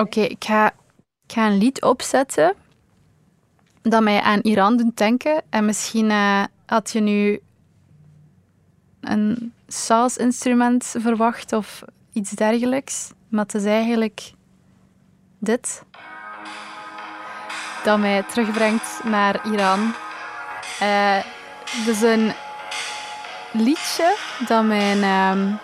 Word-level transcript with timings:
Oké, 0.00 0.20
ik, 0.20 0.44
ga, 0.44 0.72
een 1.34 1.58
lied 1.58 1.82
opzetten 1.82 2.54
dat 3.82 4.02
mij 4.02 4.20
aan 4.20 4.40
Iran 4.40 4.76
doet 4.76 4.96
denken. 4.96 5.42
En 5.50 5.64
misschien 5.64 6.10
eh, 6.10 6.44
had 6.66 6.90
je 6.92 7.00
nu 7.00 7.40
een 9.00 9.52
instrument 10.16 10.94
verwacht 10.98 11.52
of 11.52 11.82
iets 12.12 12.30
dergelijks. 12.30 13.10
Maar 13.28 13.44
het 13.44 13.54
is 13.54 13.64
eigenlijk 13.64 14.32
dit 15.38 15.82
dat 17.84 17.98
mij 17.98 18.22
terugbrengt 18.22 19.00
naar 19.04 19.46
Iran. 19.52 19.80
Uh, 20.82 21.16
het 21.70 21.86
is 21.86 22.02
een 22.02 22.32
liedje 23.52 24.16
dat 24.46 24.64
mijn 24.64 24.98
uh, 24.98 25.54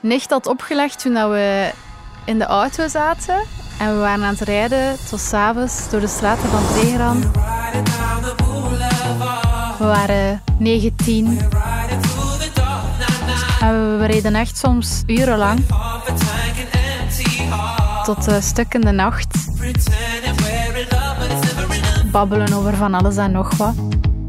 nicht 0.00 0.30
had 0.30 0.46
opgelegd 0.46 1.00
toen 1.00 1.30
we 1.30 1.72
in 2.24 2.38
de 2.38 2.44
auto 2.44 2.88
zaten. 2.88 3.42
En 3.78 3.94
we 3.94 3.98
waren 3.98 4.24
aan 4.24 4.34
het 4.34 4.40
rijden 4.40 4.96
tot 5.08 5.20
s'avonds 5.20 5.90
door 5.90 6.00
de 6.00 6.06
straten 6.06 6.48
van 6.48 6.62
Teheran. 6.74 7.20
We 9.78 9.84
waren 9.84 10.42
19. 10.58 11.38
En 13.60 13.98
we 13.98 14.06
reden 14.06 14.34
echt 14.34 14.56
soms 14.56 15.02
urenlang. 15.06 15.60
Tot 18.04 18.28
uh, 18.28 18.40
stuk 18.40 18.74
in 18.74 18.80
de 18.80 18.90
nacht. 18.90 19.36
Babbelen 22.12 22.52
over 22.52 22.76
van 22.76 22.94
alles 22.94 23.16
en 23.16 23.32
nog 23.32 23.56
wat. 23.56 23.74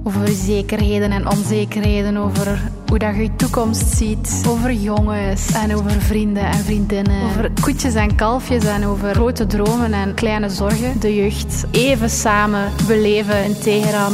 Over 0.03 0.27
zekerheden 0.27 1.11
en 1.11 1.27
onzekerheden, 1.27 2.17
over 2.17 2.61
hoe 2.93 3.01
dat 3.01 3.15
je 3.15 3.21
je 3.21 3.35
toekomst 3.35 3.97
ziet. 3.97 4.43
Over 4.47 4.71
jongens 4.71 5.51
en 5.51 5.75
over 5.75 5.91
vrienden 5.91 6.43
en 6.43 6.59
vriendinnen. 6.59 7.23
Over 7.23 7.51
koetjes 7.61 7.95
en 7.95 8.15
kalfjes 8.15 8.63
en 8.63 8.85
over 8.85 9.13
grote 9.13 9.45
dromen 9.45 9.93
en 9.93 10.13
kleine 10.13 10.49
zorgen. 10.49 10.99
De 10.99 11.15
jeugd 11.15 11.65
even 11.71 12.09
samen 12.09 12.71
beleven 12.87 13.43
in 13.43 13.59
Teheran. 13.59 14.13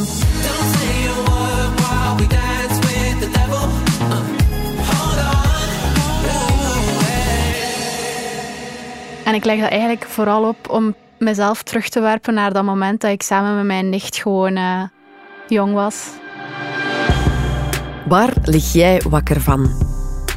En 9.23 9.33
ik 9.33 9.45
leg 9.45 9.59
dat 9.59 9.69
eigenlijk 9.69 10.05
vooral 10.05 10.47
op 10.47 10.69
om 10.69 10.95
mezelf 11.17 11.63
terug 11.63 11.89
te 11.89 11.99
werpen 11.99 12.33
naar 12.33 12.53
dat 12.53 12.63
moment 12.63 13.01
dat 13.01 13.11
ik 13.11 13.21
samen 13.21 13.55
met 13.55 13.65
mijn 13.65 13.89
nicht 13.89 14.17
gewoon 14.17 14.57
uh, 14.57 14.83
jong 15.47 15.73
was. 15.73 16.09
Waar 18.09 18.33
lig 18.43 18.73
jij 18.73 19.01
wakker 19.09 19.41
van? 19.41 19.69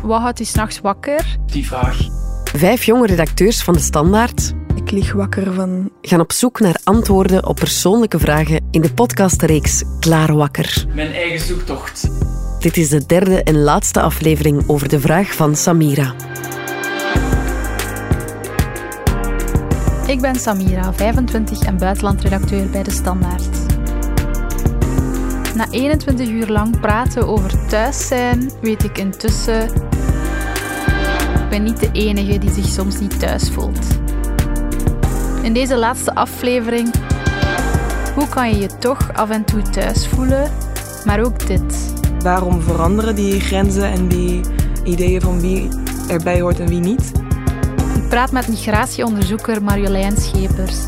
Wat 0.02 0.20
houdt 0.20 0.40
u 0.40 0.44
s'nachts 0.44 0.80
wakker? 0.80 1.36
Die 1.46 1.66
vraag. 1.66 1.98
Vijf 2.44 2.84
jonge 2.84 3.06
redacteurs 3.06 3.62
van 3.62 3.74
De 3.74 3.80
Standaard 3.80 4.54
ik 4.74 4.90
lig 4.90 5.12
wakker 5.12 5.52
van. 5.52 5.90
Gaan 6.02 6.20
op 6.20 6.32
zoek 6.32 6.60
naar 6.60 6.80
antwoorden 6.84 7.46
op 7.46 7.56
persoonlijke 7.56 8.18
vragen 8.18 8.64
in 8.70 8.80
de 8.80 8.92
podcastreeks 8.92 9.84
Klaar 10.00 10.34
Wakker. 10.34 10.84
Mijn 10.94 11.12
eigen 11.12 11.46
zoektocht. 11.46 12.10
Dit 12.60 12.76
is 12.76 12.88
de 12.88 13.06
derde 13.06 13.42
en 13.42 13.62
laatste 13.62 14.00
aflevering 14.00 14.68
over 14.68 14.88
de 14.88 15.00
vraag 15.00 15.34
van 15.34 15.56
Samira. 15.56 16.14
Ik 20.06 20.20
ben 20.20 20.34
Samira, 20.34 20.92
25 20.92 21.62
en 21.62 21.78
buitenlandredacteur 21.78 22.70
bij 22.70 22.82
De 22.82 22.90
Standaard. 22.90 23.61
Na 25.54 25.66
21 25.70 26.28
uur 26.28 26.48
lang 26.48 26.80
praten 26.80 27.28
over 27.28 27.66
thuis 27.66 28.06
zijn, 28.06 28.50
weet 28.60 28.84
ik 28.84 28.98
intussen... 28.98 29.62
Ik 31.34 31.48
ben 31.50 31.62
niet 31.62 31.80
de 31.80 31.90
enige 31.92 32.38
die 32.38 32.50
zich 32.50 32.66
soms 32.66 33.00
niet 33.00 33.18
thuis 33.18 33.50
voelt. 33.50 33.86
In 35.42 35.52
deze 35.52 35.76
laatste 35.76 36.14
aflevering... 36.14 36.94
Hoe 38.14 38.28
kan 38.28 38.50
je 38.50 38.60
je 38.60 38.78
toch 38.78 39.12
af 39.12 39.30
en 39.30 39.44
toe 39.44 39.62
thuis 39.62 40.08
voelen, 40.08 40.50
maar 41.04 41.24
ook 41.24 41.46
dit. 41.46 41.94
Waarom 42.18 42.60
veranderen 42.60 43.14
die 43.14 43.40
grenzen 43.40 43.84
en 43.84 44.08
die 44.08 44.40
ideeën 44.84 45.20
van 45.20 45.40
wie 45.40 45.68
erbij 46.08 46.40
hoort 46.40 46.60
en 46.60 46.68
wie 46.68 46.80
niet? 46.80 47.12
praat 48.12 48.32
met 48.32 48.48
migratieonderzoeker 48.48 49.62
Marjolein 49.62 50.16
Schepers. 50.16 50.78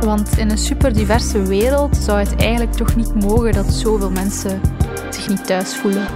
Want 0.00 0.38
in 0.38 0.50
een 0.50 0.58
superdiverse 0.58 1.42
wereld 1.42 1.96
zou 1.96 2.18
het 2.18 2.36
eigenlijk 2.36 2.72
toch 2.72 2.96
niet 2.96 3.14
mogen 3.14 3.52
dat 3.52 3.72
zoveel 3.72 4.10
mensen 4.10 4.60
zich 5.10 5.28
niet 5.28 5.46
thuis 5.46 5.76
voelen. 5.76 6.06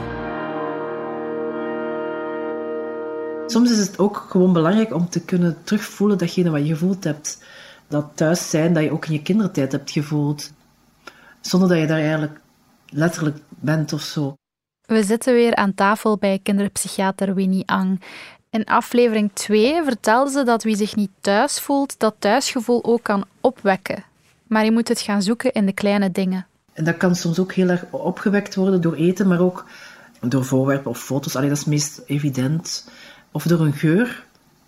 Soms 3.46 3.70
is 3.70 3.78
het 3.78 3.98
ook 3.98 4.26
gewoon 4.28 4.52
belangrijk 4.52 4.94
om 4.94 5.08
te 5.08 5.24
kunnen 5.24 5.56
terugvoelen 5.64 6.18
datgene 6.18 6.50
wat 6.50 6.60
je 6.60 6.72
gevoeld 6.72 7.04
hebt. 7.04 7.44
Dat 7.88 8.10
thuis 8.14 8.50
zijn 8.50 8.72
dat 8.72 8.82
je 8.82 8.92
ook 8.92 9.06
in 9.06 9.12
je 9.12 9.22
kindertijd 9.22 9.72
hebt 9.72 9.90
gevoeld. 9.90 10.52
Zonder 11.40 11.68
dat 11.68 11.78
je 11.78 11.86
daar 11.86 11.98
eigenlijk 11.98 12.40
letterlijk 12.88 13.36
bent 13.48 13.92
of 13.92 14.00
zo. 14.00 14.34
We 14.86 15.04
zitten 15.04 15.34
weer 15.34 15.54
aan 15.54 15.74
tafel 15.74 16.18
bij 16.18 16.38
kinderpsychiater 16.42 17.34
Winnie 17.34 17.66
Ang. 17.66 18.00
In 18.54 18.64
aflevering 18.64 19.30
2 19.32 19.82
vertelde 19.84 20.30
ze 20.30 20.44
dat 20.44 20.62
wie 20.62 20.76
zich 20.76 20.96
niet 20.96 21.10
thuis 21.20 21.60
voelt, 21.60 21.94
dat 21.98 22.14
thuisgevoel 22.18 22.84
ook 22.84 23.02
kan 23.02 23.24
opwekken. 23.40 24.04
Maar 24.46 24.64
je 24.64 24.72
moet 24.72 24.88
het 24.88 25.00
gaan 25.00 25.22
zoeken 25.22 25.52
in 25.52 25.66
de 25.66 25.72
kleine 25.72 26.10
dingen. 26.10 26.46
En 26.72 26.84
dat 26.84 26.96
kan 26.96 27.16
soms 27.16 27.38
ook 27.38 27.52
heel 27.52 27.68
erg 27.68 27.84
opgewekt 27.90 28.54
worden 28.54 28.80
door 28.80 28.94
eten, 28.94 29.28
maar 29.28 29.40
ook 29.40 29.64
door 30.20 30.44
voorwerpen 30.44 30.90
of 30.90 31.02
foto's. 31.02 31.36
Allee, 31.36 31.48
dat 31.48 31.58
is 31.58 31.64
meest 31.64 32.02
evident. 32.06 32.88
Of 33.32 33.42
door 33.42 33.60
een 33.60 33.72
geur, 33.72 34.24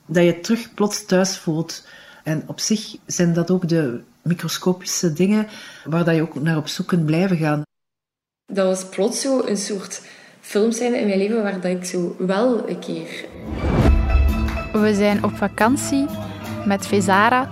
dat 0.06 0.24
je 0.24 0.40
terug 0.40 0.74
plots 0.74 1.04
thuis 1.04 1.38
voelt. 1.38 1.86
En 2.22 2.42
op 2.46 2.60
zich 2.60 2.96
zijn 3.06 3.32
dat 3.32 3.50
ook 3.50 3.68
de 3.68 4.00
microscopische 4.22 5.12
dingen 5.12 5.46
waar 5.84 6.04
dat 6.04 6.14
je 6.14 6.22
ook 6.22 6.40
naar 6.40 6.56
op 6.56 6.68
zoek 6.68 6.86
kunt 6.86 7.06
blijven 7.06 7.36
gaan. 7.36 7.62
Dat 8.46 8.66
was 8.66 8.88
plots 8.88 9.20
zo 9.20 9.42
een 9.44 9.56
soort 9.56 10.02
films 10.46 10.76
zijn 10.76 10.94
in 10.94 11.06
mijn 11.06 11.18
leven 11.18 11.42
waar 11.42 11.60
dat 11.60 11.70
ik 11.70 11.84
zo 11.84 12.16
wel 12.18 12.68
een 12.68 12.78
keer... 12.78 13.24
We 14.72 14.94
zijn 14.94 15.24
op 15.24 15.36
vakantie 15.36 16.06
met 16.66 16.86
Vezara 16.86 17.48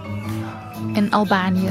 in 0.93 1.11
Albanië. 1.11 1.71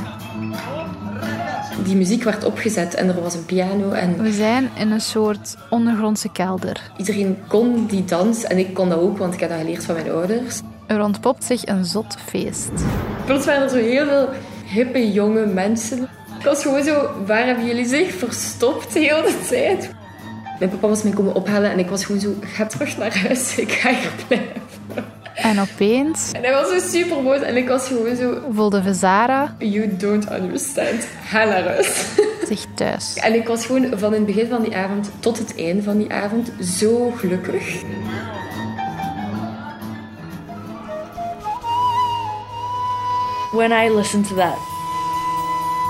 Die 1.83 1.95
muziek 1.95 2.23
werd 2.23 2.43
opgezet 2.43 2.93
en 2.93 3.07
er 3.07 3.21
was 3.21 3.33
een 3.33 3.45
piano. 3.45 3.91
En... 3.91 4.21
We 4.21 4.31
zijn 4.31 4.69
in 4.77 4.91
een 4.91 5.01
soort 5.01 5.57
ondergrondse 5.69 6.31
kelder. 6.31 6.91
Iedereen 6.97 7.37
kon 7.47 7.85
die 7.85 8.05
dans 8.05 8.43
en 8.43 8.57
ik 8.57 8.73
kon 8.73 8.89
dat 8.89 8.99
ook, 8.99 9.17
want 9.17 9.33
ik 9.33 9.39
had 9.39 9.49
dat 9.49 9.59
geleerd 9.59 9.85
van 9.85 9.95
mijn 9.95 10.11
ouders. 10.11 10.61
Er 10.87 11.03
ontpopt 11.03 11.43
zich 11.43 11.65
een 11.65 11.85
zot 11.85 12.17
feest. 12.25 12.71
Plots 13.25 13.45
waren 13.45 13.63
er 13.63 13.69
zo 13.69 13.75
heel 13.75 14.05
veel 14.05 14.29
hippe 14.65 15.11
jonge 15.11 15.45
mensen. 15.45 16.09
Ik 16.39 16.45
was 16.45 16.61
gewoon 16.61 16.83
zo, 16.83 17.09
waar 17.25 17.45
hebben 17.45 17.65
jullie 17.65 17.87
zich 17.87 18.13
verstopt 18.13 18.93
de 18.93 18.99
hele 18.99 19.33
tijd? 19.49 19.89
Mijn 20.59 20.71
papa 20.71 20.87
was 20.87 21.03
mij 21.03 21.11
komen 21.11 21.35
ophalen 21.35 21.71
en 21.71 21.79
ik 21.79 21.89
was 21.89 22.05
gewoon 22.05 22.21
zo, 22.21 22.33
ga 22.41 22.65
terug 22.65 22.97
naar 22.97 23.17
huis, 23.17 23.57
ik 23.57 23.71
ga 23.71 23.89
hier 23.89 24.11
blijven. 24.27 24.61
En 25.33 25.59
opeens... 25.59 26.31
En 26.31 26.43
hij 26.43 26.51
was 26.51 26.67
zo 26.67 26.89
super 26.89 27.23
boos 27.23 27.41
en 27.41 27.57
ik 27.57 27.67
was 27.67 27.87
gewoon 27.87 28.15
zo... 28.15 28.37
Voelde 28.51 28.81
Vezara... 28.81 29.55
You 29.57 29.97
don't 29.97 30.31
understand. 30.31 31.07
Ga 31.25 31.43
naar 31.43 31.63
huis. 31.63 32.05
Zich 32.47 32.65
thuis. 32.75 33.13
En 33.25 33.33
ik 33.33 33.47
was 33.47 33.65
gewoon 33.65 33.99
van 33.99 34.13
het 34.13 34.25
begin 34.25 34.47
van 34.47 34.61
die 34.61 34.75
avond 34.75 35.11
tot 35.19 35.37
het 35.37 35.57
einde 35.57 35.83
van 35.83 35.97
die 35.97 36.13
avond 36.13 36.51
zo 36.61 37.11
gelukkig. 37.11 37.81
When 43.51 43.71
I 43.71 43.95
listen 43.95 44.23
to 44.23 44.35
that... 44.35 44.57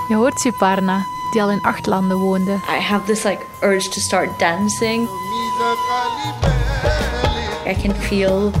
Je 0.08 0.14
hoort 0.14 0.40
Suparna 0.40 1.13
die 1.34 1.42
al 1.42 1.50
in 1.50 1.62
acht 1.62 1.86
landen 1.86 2.18
woonde. 2.18 2.60
I 2.68 2.78
have 2.78 3.06
this 3.06 3.24
like 3.24 3.44
urge 3.60 3.88
to 3.90 4.00
start 4.00 4.38
dancing. 4.38 5.08
I 7.66 7.74
can 7.74 7.94
feel 7.94 8.52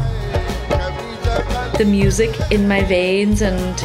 the 1.78 1.84
music 1.84 2.30
in 2.50 2.66
my 2.66 2.84
veins 2.84 3.42
and 3.42 3.78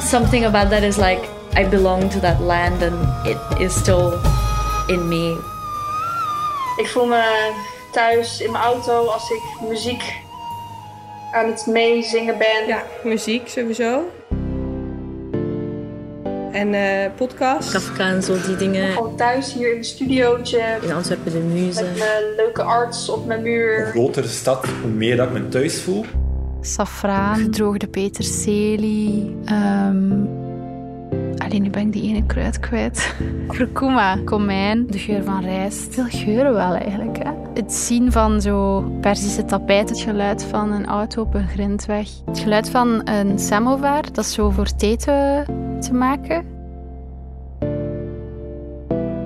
something 0.00 0.44
about 0.44 0.70
that 0.70 0.82
is 0.82 0.96
like 0.96 1.28
I 1.54 1.68
belong 1.68 2.08
to 2.10 2.20
that 2.20 2.40
land 2.40 2.82
and 2.82 2.96
it 3.26 3.38
is 3.60 3.74
still 3.74 4.18
in 4.88 5.08
me. 5.08 5.36
Ik 6.78 6.88
voel 6.88 7.06
me 7.06 7.52
thuis 7.92 8.40
in 8.40 8.52
mijn 8.52 8.64
auto 8.64 9.06
als 9.06 9.30
ik 9.30 9.42
muziek 9.68 10.02
aan 11.32 11.46
het 11.46 11.66
meezingen 11.66 12.38
ben. 12.38 12.66
Ja, 12.66 12.82
muziek 13.04 13.48
sowieso 13.48 14.19
en 16.52 16.74
uh, 16.74 17.10
podcast. 17.16 17.72
Kafka 17.72 18.08
en 18.08 18.22
zo, 18.22 18.36
die 18.46 18.56
dingen. 18.56 18.92
Gewoon 18.92 19.16
thuis 19.16 19.54
hier 19.54 19.70
in 19.70 19.76
het 19.76 19.86
studiootje. 19.86 20.78
In 20.82 20.92
Antwerpen 20.92 21.32
de 21.32 21.38
muze. 21.38 21.82
Met 21.82 21.98
mijn 21.98 22.22
leuke 22.36 22.62
arts 22.62 23.08
op 23.08 23.26
mijn 23.26 23.42
muur. 23.42 23.82
Hoe 23.82 23.90
groter 23.90 24.22
de 24.22 24.28
stad, 24.28 24.66
hoe 24.82 24.90
meer 24.90 25.16
dat 25.16 25.26
ik 25.26 25.32
me 25.32 25.48
thuis 25.48 25.82
voel. 25.82 26.04
Safraan, 26.60 27.36
gedroogde 27.36 27.86
peterselie, 27.86 29.36
um, 29.50 30.28
Alleen 31.36 31.62
nu 31.62 31.70
ben 31.70 31.86
ik 31.86 31.92
die 31.92 32.02
ene 32.02 32.26
kruid 32.26 32.60
kwijt. 32.60 33.14
Kurkuma, 33.48 34.16
komijn, 34.24 34.86
de 34.86 34.98
geur 34.98 35.24
van 35.24 35.42
rijst. 35.42 35.94
Veel 35.94 36.04
geuren 36.08 36.52
wel 36.52 36.74
eigenlijk. 36.74 37.18
Hè? 37.22 37.30
Het 37.54 37.72
zien 37.72 38.12
van 38.12 38.40
zo 38.40 38.80
Persische 39.00 39.44
tapijt, 39.44 39.88
het 39.88 40.00
geluid 40.00 40.44
van 40.44 40.72
een 40.72 40.86
auto 40.86 41.22
op 41.22 41.34
een 41.34 41.48
grindweg. 41.48 42.08
Het 42.26 42.38
geluid 42.38 42.70
van 42.70 43.08
een 43.08 43.38
samovar, 43.38 44.02
dat 44.12 44.24
is 44.24 44.32
zo 44.32 44.50
voor 44.50 44.76
thee 44.76 44.96
te, 45.80 45.94
maken. 45.94 46.46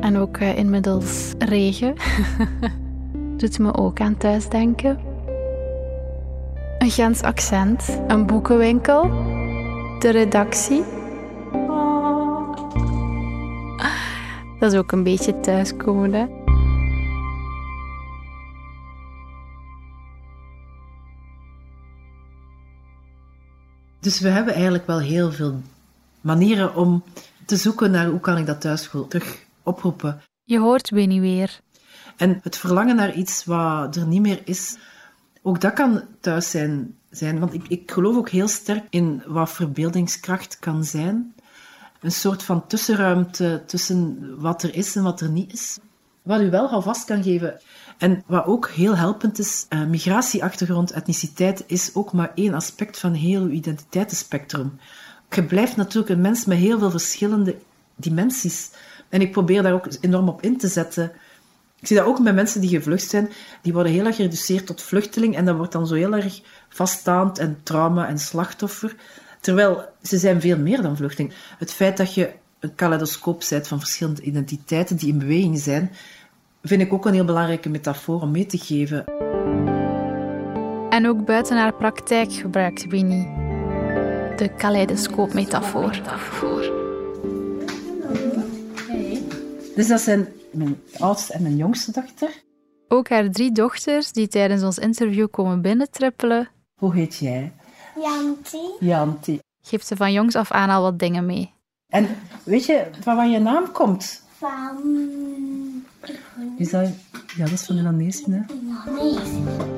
En 0.01 0.17
ook 0.17 0.39
uh, 0.39 0.59
inmiddels 0.59 1.33
regen. 1.39 1.95
Doet 3.37 3.59
me 3.59 3.75
ook 3.75 4.01
aan 4.01 4.17
thuisdenken. 4.17 4.99
Een 6.79 6.91
Gens 6.91 7.23
accent, 7.23 8.01
een 8.07 8.27
boekenwinkel, 8.27 9.03
de 9.99 10.09
redactie. 10.11 10.85
Dat 14.59 14.73
is 14.73 14.79
ook 14.79 14.93
een 14.93 15.03
beetje 15.03 15.41
thuiskomen. 15.41 16.43
Dus 24.01 24.21
we 24.21 24.29
hebben 24.29 24.55
eigenlijk 24.55 24.87
wel 24.87 25.01
heel 25.01 25.33
veel 25.33 25.61
manieren 26.25 26.75
om 26.75 27.05
te 27.47 27.57
zoeken 27.57 27.91
naar 27.91 28.07
hoe 28.07 28.21
kan 28.21 28.39
ik 28.39 28.47
dat 28.47 28.61
thuisgevoel 28.61 29.07
terug 29.07 29.45
oproepen. 29.63 30.21
Je 30.45 30.59
hoort 30.59 30.91
Winnie 30.91 31.21
weer. 31.21 31.61
En 32.17 32.41
het 32.43 32.57
verlangen 32.57 32.97
naar 32.97 33.15
iets 33.15 33.45
wat 33.45 33.97
er 33.97 34.07
niet 34.07 34.21
meer 34.21 34.41
is, 34.45 34.77
ook 35.43 35.61
dat 35.61 35.73
kan 35.73 36.03
thuis 36.21 36.51
zijn. 36.51 36.99
zijn 37.11 37.39
want 37.39 37.55
ik, 37.55 37.69
ik 37.69 37.91
geloof 37.91 38.17
ook 38.17 38.29
heel 38.29 38.49
sterk 38.49 38.85
in 38.91 39.23
wat 39.27 39.51
verbeeldingskracht 39.51 40.59
kan 40.59 40.85
zijn. 40.85 41.35
Een 42.01 42.13
soort 42.13 42.43
van 42.43 42.67
tussenruimte 42.67 43.63
tussen 43.67 44.35
wat 44.41 44.63
er 44.63 44.75
is 44.75 44.97
en 44.97 45.03
wat 45.03 45.21
er 45.21 45.31
niet 45.31 45.53
is. 45.53 45.79
Wat 46.23 46.41
u 46.41 46.51
wel 46.51 46.69
alvast 46.69 47.05
kan 47.05 47.23
geven. 47.23 47.61
En 47.99 48.23
wat 48.27 48.47
ook 48.47 48.69
heel 48.69 48.97
helpend 48.97 49.39
is, 49.39 49.67
uh, 49.69 49.87
migratieachtergrond, 49.87 50.91
etniciteit, 50.91 51.65
is 51.67 51.95
ook 51.95 52.13
maar 52.13 52.33
één 52.35 52.55
aspect 52.55 52.99
van 52.99 53.13
heel 53.13 53.43
uw 53.43 53.49
identiteitsspectrum. 53.49 54.79
Je 55.35 55.43
blijft 55.43 55.77
natuurlijk 55.77 56.09
een 56.09 56.21
mens 56.21 56.45
met 56.45 56.59
heel 56.59 56.79
veel 56.79 56.91
verschillende 56.91 57.57
dimensies. 57.97 58.71
En 59.09 59.21
ik 59.21 59.33
probeer 59.33 59.63
daar 59.63 59.73
ook 59.73 59.87
enorm 60.01 60.29
op 60.29 60.43
in 60.43 60.59
te 60.59 60.69
zetten. 60.69 61.13
Ik 61.81 61.87
zie 61.87 61.97
dat 61.97 62.07
ook 62.07 62.19
met 62.19 62.35
mensen 62.35 62.61
die 62.61 62.71
gevlucht 62.71 63.11
zijn. 63.11 63.31
Die 63.63 63.73
worden 63.73 63.93
heel 63.93 64.07
erg 64.07 64.17
gereduceerd 64.17 64.67
tot 64.67 64.83
vluchteling. 64.83 65.37
En 65.37 65.45
dat 65.45 65.57
wordt 65.57 65.73
dan 65.73 65.87
zo 65.87 65.95
heel 65.95 66.15
erg 66.15 66.41
vaststaand 66.69 67.39
en 67.39 67.59
trauma 67.63 68.09
en 68.09 68.19
slachtoffer. 68.19 68.97
Terwijl 69.41 69.85
ze 70.03 70.19
zijn 70.19 70.41
veel 70.41 70.59
meer 70.59 70.83
dan 70.83 70.97
vluchteling. 70.97 71.33
Het 71.59 71.73
feit 71.73 71.97
dat 71.97 72.15
je 72.15 72.33
een 72.61 72.75
kaleidoscoop 72.75 73.45
bent 73.49 73.69
van 73.69 73.79
verschillende 73.79 74.23
identiteiten 74.23 74.97
die 74.97 75.09
in 75.09 75.19
beweging 75.19 75.59
zijn, 75.59 75.93
vind 76.63 76.83
ik 76.83 76.93
ook 76.93 77.07
een 77.07 77.15
heel 77.15 77.25
belangrijke 77.25 77.69
metafoor 77.69 78.21
om 78.21 78.31
mee 78.31 78.47
te 78.47 78.59
geven. 78.59 79.05
En 80.91 81.09
ook 81.09 81.25
buiten 81.25 81.57
haar 81.57 81.75
praktijk 81.75 82.33
gebruikt 82.33 82.87
Winnie 82.87 83.44
de 84.39 84.49
kaleidoscoop-metafoor. 84.49 86.03
Dus 89.75 89.89
dat 89.89 90.01
zijn 90.01 90.29
mijn 90.53 90.81
oudste 90.99 91.33
en 91.33 91.43
mijn 91.43 91.57
jongste 91.57 91.93
dochter. 91.93 92.43
Ook 92.89 93.09
haar 93.09 93.31
drie 93.31 93.53
dochters 93.53 94.13
die 94.13 94.29
tijdens 94.29 94.63
ons 94.63 94.79
interview 94.79 95.27
komen 95.31 95.63
binnentrippelen. 95.63 96.49
Hoe 96.75 96.95
heet 96.95 97.17
jij? 97.17 97.53
Janti. 98.03 98.59
Janti. 98.81 99.39
Geeft 99.61 99.87
ze 99.87 99.97
van 99.97 100.13
jongs 100.13 100.35
af 100.35 100.51
aan 100.51 100.71
al 100.71 100.83
wat 100.83 100.99
dingen 100.99 101.27
mee. 101.27 101.53
En 101.89 102.09
weet 102.45 102.65
je 102.65 102.87
van 103.01 103.17
waar 103.17 103.29
je 103.29 103.39
naam 103.39 103.73
komt? 103.73 104.23
Van... 104.39 105.84
Is 106.57 106.71
dat... 106.71 106.89
Ja, 107.37 107.45
dat 107.45 107.53
is 107.53 107.67
van 107.67 107.77
Indonesië, 107.77 108.25
hè? 108.31 108.41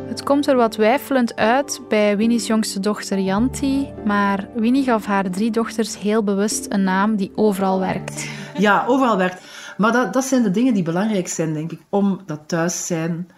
Het 0.08 0.22
komt 0.22 0.46
er 0.46 0.56
wat 0.56 0.76
weifelend 0.76 1.36
uit 1.36 1.80
bij 1.88 2.16
Winnie's 2.16 2.46
jongste 2.46 2.80
dochter 2.80 3.18
Janti, 3.18 3.88
maar 4.04 4.48
Winnie 4.54 4.84
gaf 4.84 5.06
haar 5.06 5.30
drie 5.30 5.50
dochters 5.50 5.98
heel 5.98 6.22
bewust 6.24 6.66
een 6.68 6.84
naam 6.84 7.16
die 7.16 7.32
overal 7.34 7.80
werkt. 7.80 8.28
Ja, 8.58 8.84
overal 8.86 9.16
werkt. 9.16 9.42
Maar 9.76 9.92
dat, 9.92 10.12
dat 10.12 10.24
zijn 10.24 10.42
de 10.42 10.50
dingen 10.50 10.74
die 10.74 10.82
belangrijk 10.82 11.28
zijn, 11.28 11.52
denk 11.52 11.72
ik, 11.72 11.80
om 11.88 12.20
dat 12.26 12.40
thuis 12.46 12.86
zijn 12.86 13.28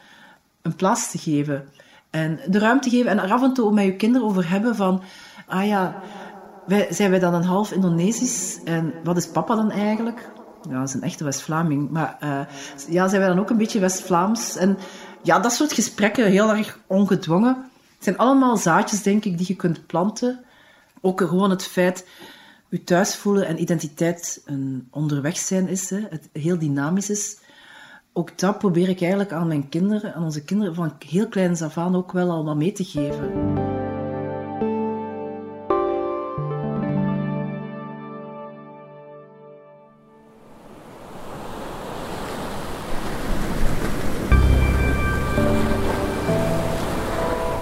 een 0.63 0.77
plaats 0.77 1.11
te 1.11 1.19
geven. 1.19 1.69
En 2.11 2.41
de 2.47 2.59
ruimte 2.59 2.91
geven 2.91 3.11
en 3.11 3.19
er 3.19 3.33
af 3.33 3.43
en 3.43 3.53
toe 3.53 3.73
met 3.73 3.85
je 3.85 3.97
kinderen 3.97 4.27
over 4.27 4.51
hebben 4.51 4.77
van, 4.77 5.03
ah 5.47 5.67
ja, 5.67 6.03
wij, 6.67 6.87
zijn 6.91 7.11
wij 7.11 7.19
dan 7.19 7.35
een 7.35 7.45
half 7.45 7.73
Indonesisch 7.73 8.61
en 8.65 8.93
wat 9.05 9.17
is 9.17 9.29
papa 9.29 9.55
dan 9.55 9.71
eigenlijk? 9.71 10.29
Ja, 10.69 10.79
dat 10.79 10.89
is 10.89 10.95
een 10.95 11.03
echte 11.03 11.25
West-Vlaming. 11.25 11.91
Maar 11.91 12.19
uh, 12.23 12.41
ja, 12.89 13.09
zijn 13.09 13.21
wij 13.21 13.31
dan 13.31 13.39
ook 13.39 13.51
een 13.51 13.57
beetje 13.57 13.81
West-Vlaams? 13.81 14.57
En 14.57 14.79
ja, 15.23 15.39
dat 15.39 15.53
soort 15.53 15.73
gesprekken, 15.73 16.27
heel 16.27 16.55
erg 16.55 16.79
ongedwongen. 16.87 17.55
Het 17.95 18.05
zijn 18.05 18.19
allemaal 18.19 18.57
zaadjes, 18.57 19.03
denk 19.03 19.25
ik, 19.25 19.39
die 19.39 19.47
je 19.49 19.57
kunt 19.57 19.87
planten. 19.87 20.45
Ook 21.01 21.21
gewoon 21.21 21.51
het 21.51 21.65
feit 21.65 22.07
je 22.69 22.85
thuis 22.85 23.17
voelen 23.17 23.47
en 23.47 23.61
identiteit 23.61 24.43
een 24.45 24.89
onderweg 24.91 25.37
zijn 25.37 25.69
is, 25.69 25.91
hè, 25.91 26.01
het 26.11 26.29
heel 26.33 26.59
dynamisch 26.59 27.11
is. 27.11 27.39
Ook 28.13 28.39
dat 28.39 28.59
probeer 28.59 28.89
ik 28.89 29.01
eigenlijk 29.01 29.33
aan 29.33 29.47
mijn 29.47 29.69
kinderen, 29.69 30.15
aan 30.15 30.25
onze 30.25 30.45
kinderen 30.45 30.75
van 30.75 30.93
heel 31.07 31.29
klein 31.29 31.63
af 31.63 31.79
aan 31.79 31.97
ook 31.97 32.13
wel 32.13 32.31
allemaal 32.31 32.57
mee 32.57 32.73
te 32.73 32.85
geven. 32.85 33.68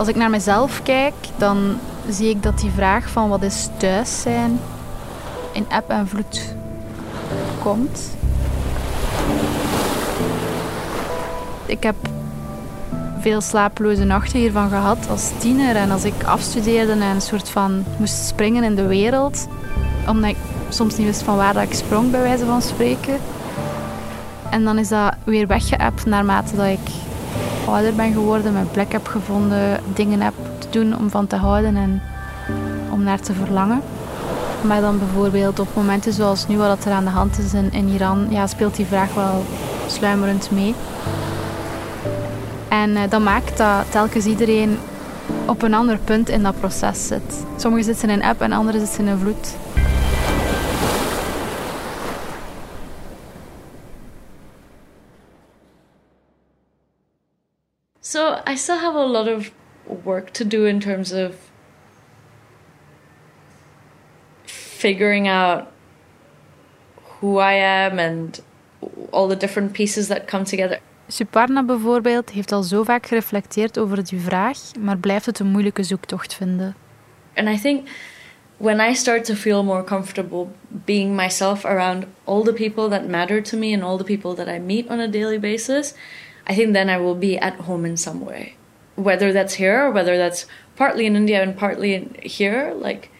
Als 0.06 0.14
ik 0.14 0.20
naar 0.20 0.30
mezelf 0.30 0.82
kijk, 0.82 1.14
dan 1.36 1.78
zie 2.08 2.28
ik 2.28 2.42
dat 2.42 2.58
die 2.58 2.70
vraag 2.70 3.08
van 3.08 3.28
wat 3.28 3.42
is 3.42 3.68
thuis 3.76 4.20
zijn 4.20 4.60
in 5.52 5.66
eb 5.68 5.88
en 5.88 6.08
vloed 6.08 6.54
komt. 7.62 8.16
Ik 11.66 11.82
heb 11.82 11.94
veel 13.20 13.40
slapeloze 13.40 14.04
nachten 14.04 14.38
hiervan 14.38 14.68
gehad 14.68 15.08
als 15.10 15.30
tiener 15.38 15.76
en 15.76 15.90
als 15.90 16.04
ik 16.04 16.22
afstudeerde 16.24 16.92
en 16.92 17.02
een 17.02 17.20
soort 17.20 17.48
van 17.48 17.84
moest 17.98 18.26
springen 18.26 18.64
in 18.64 18.74
de 18.74 18.86
wereld, 18.86 19.46
omdat 20.08 20.30
ik 20.30 20.38
soms 20.68 20.96
niet 20.96 21.06
wist 21.06 21.22
van 21.22 21.36
waar 21.36 21.54
dat 21.54 21.62
ik 21.62 21.74
sprong, 21.74 22.10
bij 22.10 22.22
wijze 22.22 22.44
van 22.44 22.62
spreken. 22.62 23.18
En 24.50 24.64
dan 24.64 24.78
is 24.78 24.88
dat 24.88 25.14
weer 25.24 25.46
weggeëpt 25.46 26.06
naarmate 26.06 26.56
dat 26.56 26.66
ik 26.66 27.05
ouder 27.68 27.94
ben 27.94 28.12
geworden, 28.12 28.52
mijn 28.52 28.70
plek 28.70 28.92
heb 28.92 29.06
gevonden, 29.06 29.80
dingen 29.94 30.20
heb 30.20 30.34
te 30.58 30.66
doen 30.70 30.98
om 30.98 31.10
van 31.10 31.26
te 31.26 31.36
houden 31.36 31.76
en 31.76 32.02
om 32.90 33.02
naar 33.02 33.20
te 33.20 33.32
verlangen. 33.32 33.80
Maar 34.60 34.80
dan 34.80 34.98
bijvoorbeeld 34.98 35.58
op 35.58 35.68
momenten 35.74 36.12
zoals 36.12 36.46
nu, 36.46 36.56
wat 36.56 36.84
er 36.84 36.92
aan 36.92 37.04
de 37.04 37.10
hand 37.10 37.38
is 37.38 37.54
in, 37.54 37.88
Iran, 37.88 38.26
ja, 38.30 38.46
speelt 38.46 38.76
die 38.76 38.86
vraag 38.86 39.14
wel 39.14 39.44
sluimerend 39.86 40.50
mee. 40.50 40.74
En 42.68 42.90
uh, 42.90 43.00
dat 43.08 43.20
maakt 43.20 43.56
dat 43.56 43.90
telkens 43.90 44.24
iedereen 44.24 44.78
op 45.46 45.62
een 45.62 45.74
ander 45.74 45.98
punt 45.98 46.28
in 46.28 46.42
dat 46.42 46.60
proces 46.60 47.06
zit. 47.06 47.44
Sommigen 47.56 47.84
zitten 47.84 48.10
in 48.10 48.22
app 48.22 48.40
en 48.40 48.52
anderen 48.52 48.80
zitten 48.80 49.08
in 49.08 49.18
vloed. 49.18 49.56
So 58.16 58.40
I 58.46 58.56
still 58.56 58.78
have 58.78 58.94
a 58.94 59.04
lot 59.04 59.28
of 59.28 59.50
work 60.04 60.32
to 60.32 60.44
do 60.44 60.64
in 60.64 60.80
terms 60.80 61.12
of 61.12 61.34
figuring 64.46 65.28
out 65.28 65.66
who 67.20 67.38
I 67.38 67.52
am 67.52 67.98
and 67.98 68.40
all 69.12 69.28
the 69.28 69.36
different 69.36 69.72
pieces 69.72 70.08
that 70.08 70.26
come 70.26 70.44
together. 70.44 70.80
Suparna 71.08 71.62
bijvoorbeeld 71.62 72.30
heeft 72.30 72.52
al 72.52 72.62
zo 72.62 72.82
vaak 72.82 73.06
gereflecteerd 73.06 73.78
over 73.78 74.04
die 74.04 74.20
vraag, 74.20 74.58
maar 74.80 74.98
blijft 74.98 75.26
het 75.26 75.38
een 75.38 75.46
moeilijke 75.46 75.82
zoektocht 75.82 76.34
vinden. 76.34 76.76
And 77.34 77.48
I 77.48 77.60
think 77.60 77.88
when 78.56 78.80
I 78.90 78.94
start 78.94 79.24
to 79.24 79.34
feel 79.34 79.64
more 79.64 79.84
comfortable 79.84 80.46
being 80.68 81.16
myself 81.16 81.64
around 81.64 82.04
all 82.24 82.42
the 82.42 82.52
people 82.52 82.88
that 82.88 83.08
matter 83.08 83.42
to 83.42 83.56
me 83.56 83.72
and 83.74 83.82
all 83.82 83.96
the 83.96 84.16
people 84.16 84.34
that 84.44 84.54
I 84.54 84.58
meet 84.58 84.88
on 84.88 85.00
a 85.00 85.08
daily 85.08 85.38
basis, 85.38 85.94
I 86.46 86.54
think 86.54 86.72
then 86.72 86.90
I 86.90 86.98
will 86.98 87.14
be 87.14 87.38
at 87.38 87.60
home 87.60 87.84
in 87.84 87.96
some 87.96 88.24
way. 88.24 88.56
Whether 88.94 89.32
that's 89.32 89.54
here 89.54 89.86
or 89.86 89.90
whether 89.90 90.16
that's 90.16 90.46
partly 90.76 91.06
in 91.06 91.16
India 91.16 91.42
and 91.42 91.56
partly 91.56 91.94
in 91.94 92.16
here, 92.22 92.72
like 92.74 93.10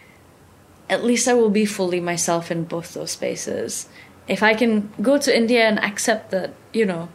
at 0.89 1.05
least 1.05 1.29
I 1.29 1.35
will 1.35 1.51
be 1.51 1.67
fully 1.67 2.01
myself 2.01 2.51
in 2.51 2.65
both 2.65 2.95
those 2.95 3.11
spaces. 3.11 3.89
If 4.29 4.43
I 4.43 4.55
can 4.55 4.93
go 5.03 5.19
to 5.19 5.37
India 5.37 5.67
and 5.67 5.79
accept 5.79 6.31
that, 6.31 6.55
you 6.73 6.87
know, 6.87 7.09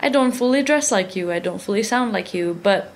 I 0.00 0.08
don't 0.08 0.32
fully 0.32 0.62
dress 0.62 0.90
like 0.90 1.14
you, 1.14 1.30
I 1.30 1.38
don't 1.38 1.60
fully 1.60 1.82
sound 1.82 2.12
like 2.12 2.32
you, 2.32 2.58
but 2.62 2.92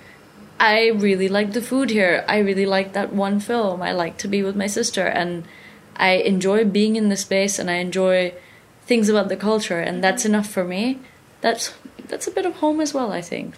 I 0.58 0.88
really 0.88 1.28
like 1.28 1.52
the 1.52 1.60
food 1.60 1.90
here. 1.90 2.24
I 2.26 2.38
really 2.38 2.66
like 2.66 2.94
that 2.94 3.12
one 3.12 3.40
film. 3.40 3.82
I 3.82 3.92
like 3.92 4.16
to 4.18 4.28
be 4.28 4.42
with 4.42 4.56
my 4.56 4.66
sister 4.66 5.06
and 5.06 5.44
I 5.96 6.12
enjoy 6.14 6.64
being 6.64 6.96
in 6.96 7.08
the 7.08 7.16
space 7.16 7.58
and 7.58 7.70
I 7.70 7.74
enjoy 7.74 8.34
things 8.86 9.08
about 9.08 9.28
the 9.28 9.36
culture, 9.36 9.80
and 9.80 10.02
that's 10.02 10.24
mm-hmm. 10.24 10.34
enough 10.34 10.48
for 10.48 10.64
me. 10.64 11.00
That's 11.40 11.74
that's 12.06 12.28
a 12.28 12.30
bit 12.34 12.46
of 12.46 12.58
home 12.58 12.82
as 12.82 12.92
well, 12.92 13.18
I 13.18 13.22
think. 13.22 13.54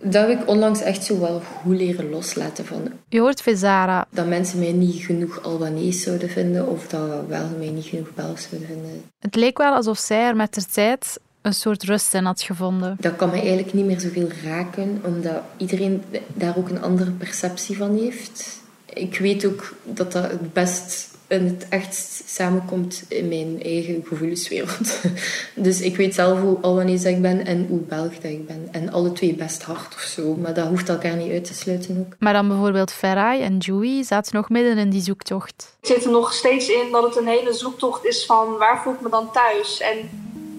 Dat 0.00 0.28
heb 0.28 0.40
ik 0.40 0.48
onlangs 0.48 0.80
echt 0.80 1.04
zo 1.04 1.20
wel 1.20 1.40
goed 1.40 1.76
leren 1.76 2.10
loslaten 2.10 2.66
van. 2.66 2.92
Je 3.08 3.20
hoort 3.20 3.42
Vezara. 3.42 4.06
Dat 4.10 4.26
mensen 4.26 4.58
mij 4.58 4.72
niet 4.72 5.04
genoeg 5.04 5.42
Albanese 5.42 5.98
zouden 5.98 6.28
vinden 6.28 6.68
of 6.68 6.86
dat 6.86 7.26
wel 7.26 7.48
mij 7.58 7.68
niet 7.68 7.84
genoeg 7.84 8.14
Belgisch 8.14 8.48
zouden 8.48 8.68
vinden. 8.68 9.04
Het 9.18 9.34
leek 9.34 9.58
wel 9.58 9.74
alsof 9.74 9.98
zij 9.98 10.26
er 10.26 10.36
met 10.36 10.54
de 10.54 10.64
tijd 10.64 11.18
een 11.42 11.54
soort 11.54 11.82
rust 11.82 12.14
in 12.14 12.24
had 12.24 12.42
gevonden. 12.42 12.96
Dat 13.00 13.16
kan 13.16 13.28
mij 13.30 13.40
eigenlijk 13.40 13.72
niet 13.72 13.84
meer 13.84 14.00
zoveel 14.00 14.28
raken, 14.44 15.00
omdat 15.04 15.42
iedereen 15.56 16.02
daar 16.34 16.56
ook 16.56 16.68
een 16.68 16.82
andere 16.82 17.10
perceptie 17.10 17.76
van 17.76 17.98
heeft. 17.98 18.60
Ik 18.98 19.18
weet 19.18 19.46
ook 19.46 19.74
dat 19.84 20.12
dat 20.12 20.30
het 20.30 20.52
best 20.52 21.08
en 21.28 21.44
het 21.44 21.66
echt 21.68 22.22
samenkomt 22.26 23.04
in 23.08 23.28
mijn 23.28 23.62
eigen 23.62 24.04
gevoelswereld. 24.06 25.00
Dus 25.54 25.80
ik 25.80 25.96
weet 25.96 26.14
zelf 26.14 26.40
hoe 26.40 26.58
Albanese 26.60 27.10
ik 27.10 27.22
ben 27.22 27.46
en 27.46 27.66
hoe 27.68 27.80
Belg 27.80 28.14
dat 28.14 28.30
ik 28.30 28.46
ben. 28.46 28.68
En 28.72 28.92
alle 28.92 29.12
twee 29.12 29.34
best 29.34 29.62
hard 29.62 29.94
of 29.94 30.00
zo, 30.00 30.34
maar 30.34 30.54
dat 30.54 30.68
hoeft 30.68 30.88
elkaar 30.88 31.16
niet 31.16 31.32
uit 31.32 31.44
te 31.44 31.54
sluiten 31.54 32.06
ook. 32.06 32.16
Maar 32.18 32.32
dan 32.32 32.48
bijvoorbeeld 32.48 32.92
Ferrai 32.92 33.42
en 33.42 33.56
Joey 33.56 34.02
zaten 34.02 34.36
nog 34.36 34.48
midden 34.48 34.78
in 34.78 34.90
die 34.90 35.00
zoektocht. 35.00 35.76
Ik 35.80 35.88
zit 35.88 36.04
er 36.04 36.10
nog 36.10 36.32
steeds 36.32 36.68
in 36.68 36.88
dat 36.92 37.04
het 37.04 37.16
een 37.16 37.28
hele 37.28 37.52
zoektocht 37.52 38.04
is 38.04 38.26
van 38.26 38.56
waar 38.58 38.82
voel 38.82 38.92
ik 38.92 39.00
me 39.00 39.08
dan 39.10 39.32
thuis? 39.32 39.80
En 39.80 39.96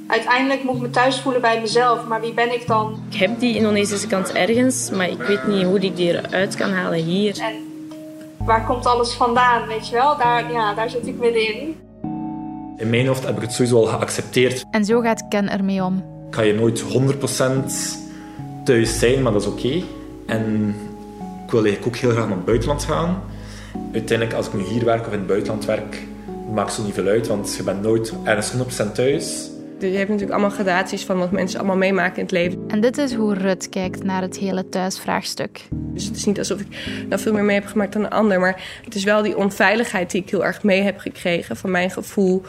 uiteindelijk 0.07 0.63
moet 0.63 0.75
ik 0.75 0.81
me 0.81 0.89
thuis 0.89 1.19
voelen 1.21 1.41
bij 1.41 1.61
mezelf, 1.61 2.05
maar 2.05 2.21
wie 2.21 2.33
ben 2.33 2.53
ik 2.53 2.67
dan? 2.67 3.03
Ik 3.09 3.17
heb 3.17 3.39
die 3.39 3.55
Indonesische 3.55 4.07
kant 4.07 4.31
ergens, 4.31 4.89
maar 4.89 5.09
ik 5.09 5.21
weet 5.21 5.47
niet 5.47 5.63
hoe 5.63 5.79
ik 5.79 5.95
die 5.95 6.23
eruit 6.23 6.55
kan 6.55 6.71
halen 6.71 7.03
hier. 7.03 7.39
En 7.41 7.68
waar 8.49 8.65
komt 8.65 8.85
alles 8.85 9.13
vandaan, 9.13 9.67
weet 9.67 9.87
je 9.87 9.95
wel? 9.95 10.17
Daar, 10.17 10.51
ja, 10.51 10.73
daar 10.73 10.89
zit 10.89 11.07
ik 11.07 11.17
middenin. 11.17 11.75
In 12.77 12.89
mijn 12.89 13.07
hoofd 13.07 13.25
heb 13.25 13.35
ik 13.35 13.41
het 13.41 13.51
sowieso 13.51 13.77
al 13.77 13.85
geaccepteerd. 13.85 14.65
En 14.71 14.85
zo 14.85 15.01
gaat 15.01 15.27
Ken 15.27 15.49
ermee 15.49 15.83
om. 15.83 15.97
Ik 16.27 16.35
ga 16.35 16.41
je 16.41 16.53
nooit 16.53 16.83
100% 16.83 16.85
thuis 18.63 18.99
zijn, 18.99 19.21
maar 19.21 19.31
dat 19.31 19.41
is 19.41 19.47
oké. 19.47 19.83
En 20.25 20.75
ik 21.45 21.51
wil 21.51 21.63
eigenlijk 21.63 21.85
ook 21.85 22.01
heel 22.01 22.11
graag 22.11 22.27
naar 22.27 22.35
het 22.35 22.45
buitenland 22.45 22.83
gaan. 22.83 23.21
Uiteindelijk, 23.93 24.37
als 24.37 24.47
ik 24.47 24.53
nu 24.53 24.63
hier 24.63 24.85
werk 24.85 25.07
of 25.07 25.13
in 25.13 25.19
het 25.19 25.27
buitenland 25.27 25.65
werk, 25.65 26.07
maakt 26.53 26.73
zo 26.73 26.83
niet 26.83 26.93
veel 26.93 27.07
uit, 27.07 27.27
want 27.27 27.55
je 27.55 27.63
bent 27.63 27.81
nooit 27.81 28.13
ergens 28.23 28.53
100% 28.87 28.91
thuis. 28.93 29.49
Je 29.79 29.87
hebt 29.87 30.09
natuurlijk 30.09 30.31
allemaal 30.31 30.49
gradaties 30.49 31.05
van 31.05 31.17
wat 31.17 31.31
mensen 31.31 31.59
allemaal 31.59 31.77
meemaken 31.77 32.15
in 32.15 32.21
het 32.21 32.31
leven. 32.31 32.63
En 32.67 32.81
dit 32.81 32.97
is 32.97 33.13
hoe 33.13 33.33
Rut 33.33 33.69
kijkt 33.69 34.03
naar 34.03 34.21
het 34.21 34.37
hele 34.37 34.69
thuisvraagstuk. 34.69 35.67
Dus 35.71 36.05
het 36.05 36.15
is 36.15 36.25
niet 36.25 36.37
alsof 36.37 36.59
ik 36.59 36.67
nou 37.09 37.21
veel 37.21 37.33
meer 37.33 37.43
mee 37.43 37.59
heb 37.59 37.65
gemaakt 37.65 37.93
dan 37.93 38.03
een 38.03 38.09
ander. 38.09 38.39
Maar 38.39 38.81
het 38.83 38.95
is 38.95 39.03
wel 39.03 39.21
die 39.21 39.37
onveiligheid 39.37 40.11
die 40.11 40.21
ik 40.21 40.29
heel 40.29 40.45
erg 40.45 40.63
mee 40.63 40.81
heb 40.81 40.99
gekregen. 40.99 41.57
Van 41.57 41.71
mijn 41.71 41.91
gevoel. 41.91 42.41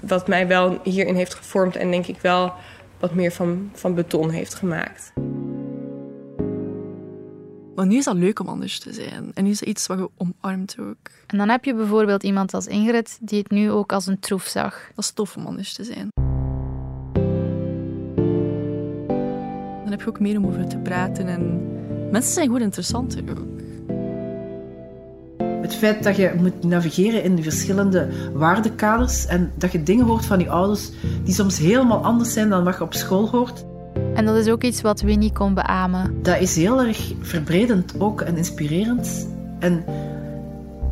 Wat 0.00 0.28
mij 0.28 0.46
wel 0.46 0.80
hierin 0.82 1.14
heeft 1.14 1.34
gevormd. 1.34 1.76
En 1.76 1.90
denk 1.90 2.06
ik 2.06 2.18
wel 2.20 2.52
wat 2.98 3.14
meer 3.14 3.32
van, 3.32 3.70
van 3.72 3.94
beton 3.94 4.30
heeft 4.30 4.54
gemaakt. 4.54 5.12
Maar 7.74 7.86
nu 7.86 7.96
is 7.96 8.04
dat 8.04 8.14
leuk 8.14 8.40
om 8.40 8.48
anders 8.48 8.78
te 8.78 8.92
zijn. 8.92 9.30
En 9.34 9.44
nu 9.44 9.50
is 9.50 9.58
dat 9.58 9.68
iets 9.68 9.86
wat 9.86 9.98
je 9.98 10.10
omarmt 10.16 10.76
ook. 10.80 11.10
En 11.26 11.38
dan 11.38 11.48
heb 11.48 11.64
je 11.64 11.74
bijvoorbeeld 11.74 12.22
iemand 12.22 12.54
als 12.54 12.66
Ingrid 12.66 13.18
die 13.20 13.38
het 13.38 13.50
nu 13.50 13.70
ook 13.70 13.92
als 13.92 14.06
een 14.06 14.18
troef 14.18 14.44
zag. 14.44 14.90
Dat 14.94 15.04
is 15.04 15.10
tof 15.10 15.36
om 15.36 15.46
anders 15.46 15.74
te 15.74 15.84
zijn. 15.84 16.08
Dan 19.82 19.90
heb 19.90 20.00
je 20.00 20.08
ook 20.08 20.20
meer 20.20 20.38
om 20.38 20.46
over 20.46 20.68
te 20.68 20.78
praten. 20.78 21.26
En 21.28 21.70
mensen 22.10 22.32
zijn 22.32 22.48
goed 22.48 22.60
interessant 22.60 23.20
ook. 23.30 23.38
Het 25.62 25.74
feit 25.74 26.02
dat 26.02 26.16
je 26.16 26.32
moet 26.36 26.64
navigeren 26.64 27.22
in 27.22 27.36
de 27.36 27.42
verschillende 27.42 28.08
waardekaders 28.32 29.26
en 29.26 29.52
dat 29.54 29.72
je 29.72 29.82
dingen 29.82 30.06
hoort 30.06 30.24
van 30.24 30.38
je 30.38 30.50
ouders 30.50 30.90
die 31.24 31.34
soms 31.34 31.58
helemaal 31.58 32.04
anders 32.04 32.32
zijn 32.32 32.48
dan 32.48 32.64
wat 32.64 32.76
je 32.76 32.82
op 32.82 32.94
school 32.94 33.28
hoort. 33.28 33.64
En 34.14 34.24
dat 34.24 34.36
is 34.36 34.48
ook 34.48 34.62
iets 34.62 34.80
wat 34.80 35.00
Winnie 35.00 35.32
kon 35.32 35.54
beamen. 35.54 36.22
Dat 36.22 36.40
is 36.40 36.56
heel 36.56 36.80
erg 36.80 37.12
verbredend 37.20 37.94
ook 38.00 38.20
en 38.20 38.36
inspirerend. 38.36 39.28
En 39.58 39.84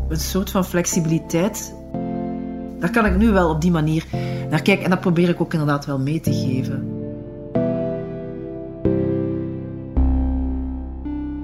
een 0.09 0.21
soort 0.21 0.51
van 0.51 0.65
flexibiliteit. 0.65 1.75
Daar 2.79 2.91
kan 2.91 3.07
ik 3.07 3.17
nu 3.17 3.31
wel 3.31 3.51
op 3.51 3.61
die 3.61 3.71
manier 3.71 4.05
naar 4.51 4.63
kijken. 4.63 4.85
En 4.85 4.91
dat 4.91 5.01
probeer 5.01 5.29
ik 5.29 5.41
ook 5.41 5.53
inderdaad 5.53 5.87
wel 5.87 5.99
mee 5.99 6.21
te 6.21 6.33
geven. 6.33 7.01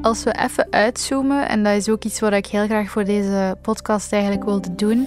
Als 0.03 0.25
we 0.25 0.33
even 0.33 0.67
uitzoomen, 0.71 1.49
en 1.49 1.63
dat 1.63 1.77
is 1.77 1.89
ook 1.89 2.05
iets 2.05 2.21
wat 2.21 2.33
ik 2.33 2.47
heel 2.47 2.65
graag 2.65 2.91
voor 2.91 3.05
deze 3.05 3.57
podcast 3.63 4.13
eigenlijk 4.13 4.45
wilde 4.45 4.75
doen, 4.75 5.07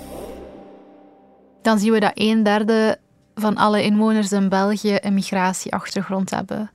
dan 1.62 1.80
zien 1.80 1.92
we 1.92 2.00
dat 2.00 2.12
een 2.13 2.44
derde 2.44 2.98
van 3.36 3.56
alle 3.56 3.84
inwoners 3.84 4.32
in 4.32 4.50
België 4.50 4.98
een 5.02 5.14
migratieachtergrond 5.14 6.30
hebben. 6.30 6.72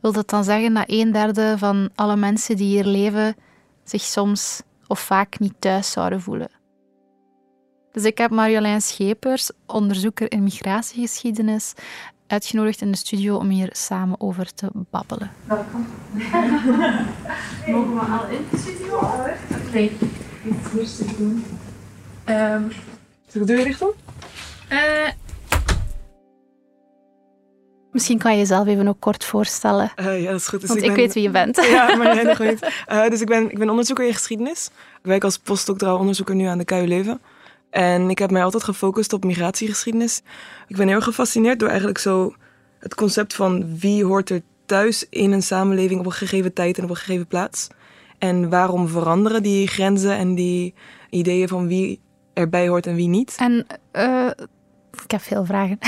Wil 0.00 0.12
dat 0.12 0.30
dan 0.30 0.44
zeggen 0.44 0.74
dat 0.74 0.84
een 0.86 1.12
derde 1.12 1.58
van 1.58 1.90
alle 1.94 2.16
mensen 2.16 2.56
die 2.56 2.66
hier 2.66 2.84
leven 2.84 3.36
zich 3.84 4.02
soms 4.02 4.62
of 4.86 5.00
vaak 5.00 5.38
niet 5.38 5.54
thuis 5.58 5.90
zouden 5.90 6.20
voelen? 6.20 6.50
Dus 7.92 8.04
ik 8.04 8.18
heb 8.18 8.30
Marjolein 8.30 8.82
Schepers, 8.82 9.50
onderzoeker 9.66 10.32
in 10.32 10.42
migratiegeschiedenis, 10.42 11.74
uitgenodigd 12.26 12.80
in 12.80 12.90
de 12.90 12.96
studio 12.96 13.36
om 13.36 13.48
hier 13.48 13.68
samen 13.72 14.20
over 14.20 14.54
te 14.54 14.70
babbelen. 14.90 15.30
Welkom. 15.44 15.86
Mogen 17.66 17.94
we 17.94 18.00
al 18.00 18.28
in 18.28 18.46
de 18.50 18.58
studio? 18.58 19.10
Nee, 19.72 19.96
iets 20.44 20.72
rustig 20.74 21.16
doen. 21.16 21.44
Um, 22.28 22.72
Zal 23.26 23.40
ik 23.40 23.46
de 23.46 23.54
deur 23.54 23.64
dicht 23.64 23.78
doen? 23.78 23.92
Uh, 24.72 25.08
Misschien 27.92 28.18
kan 28.18 28.32
je 28.32 28.38
jezelf 28.38 28.66
even 28.66 28.88
ook 28.88 29.00
kort 29.00 29.24
voorstellen. 29.24 29.92
Uh, 29.96 30.22
ja, 30.22 30.30
dat 30.30 30.40
is 30.40 30.46
goed. 30.46 30.60
Dus 30.60 30.68
Want 30.68 30.82
ik, 30.82 30.94
weet 30.94 31.14
wie 31.14 31.22
je 31.22 31.30
bent. 31.30 31.56
Ja, 31.56 31.96
maar 31.96 32.14
jij 32.14 32.22
nog 32.22 32.38
niet. 32.38 32.84
Uh, 32.88 33.08
dus 33.08 33.20
ik 33.20 33.26
ben, 33.26 33.50
ik 33.50 33.58
ben 33.58 33.70
onderzoeker 33.70 34.06
in 34.06 34.14
geschiedenis. 34.14 34.70
Ik 34.76 35.06
werk 35.06 35.24
als 35.24 35.38
postdoctoraal 35.38 35.98
onderzoeker 35.98 36.34
nu 36.34 36.44
aan 36.44 36.58
de 36.58 36.64
KU 36.64 36.86
Leuven. 36.86 37.20
En 37.70 38.10
ik 38.10 38.18
heb 38.18 38.30
mij 38.30 38.44
altijd 38.44 38.64
gefocust 38.64 39.12
op 39.12 39.24
migratiegeschiedenis. 39.24 40.22
Ik 40.66 40.76
ben 40.76 40.88
heel 40.88 41.00
gefascineerd 41.00 41.58
door 41.58 41.68
eigenlijk 41.68 41.98
zo 41.98 42.34
het 42.78 42.94
concept 42.94 43.34
van 43.34 43.78
wie 43.78 44.04
hoort 44.04 44.30
er 44.30 44.42
thuis 44.66 45.06
in 45.08 45.32
een 45.32 45.42
samenleving 45.42 46.00
op 46.00 46.06
een 46.06 46.12
gegeven 46.12 46.52
tijd 46.52 46.78
en 46.78 46.84
op 46.84 46.90
een 46.90 46.96
gegeven 46.96 47.26
plaats. 47.26 47.68
En 48.18 48.48
waarom 48.48 48.88
veranderen 48.88 49.42
die 49.42 49.66
grenzen 49.66 50.16
en 50.16 50.34
die 50.34 50.74
ideeën 51.10 51.48
van 51.48 51.66
wie 51.66 52.00
erbij 52.34 52.68
hoort 52.68 52.86
en 52.86 52.94
wie 52.94 53.08
niet. 53.08 53.36
En 53.38 53.66
uh, 53.92 54.30
ik 55.04 55.10
heb 55.10 55.20
veel 55.20 55.44
vragen. 55.44 55.78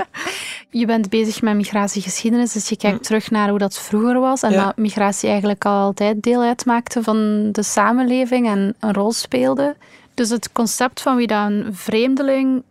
je 0.80 0.86
bent 0.86 1.08
bezig 1.08 1.42
met 1.42 1.54
migratiegeschiedenis, 1.54 2.52
dus 2.52 2.68
je 2.68 2.76
kijkt 2.76 2.96
mm. 2.96 3.02
terug 3.02 3.30
naar 3.30 3.48
hoe 3.48 3.58
dat 3.58 3.78
vroeger 3.78 4.20
was. 4.20 4.42
En 4.42 4.50
ja. 4.50 4.64
dat 4.64 4.76
migratie 4.76 5.28
eigenlijk 5.28 5.64
al 5.64 5.80
altijd 5.80 6.22
deel 6.22 6.42
uitmaakte 6.42 7.02
van 7.02 7.48
de 7.52 7.62
samenleving 7.62 8.46
en 8.46 8.74
een 8.80 8.94
rol 8.94 9.12
speelde. 9.12 9.76
Dus 10.14 10.28
het 10.28 10.52
concept 10.52 11.02
van 11.02 11.16
wie 11.16 11.26
dat 11.26 11.50
een 11.50 11.68
vreemdeling 11.72 12.62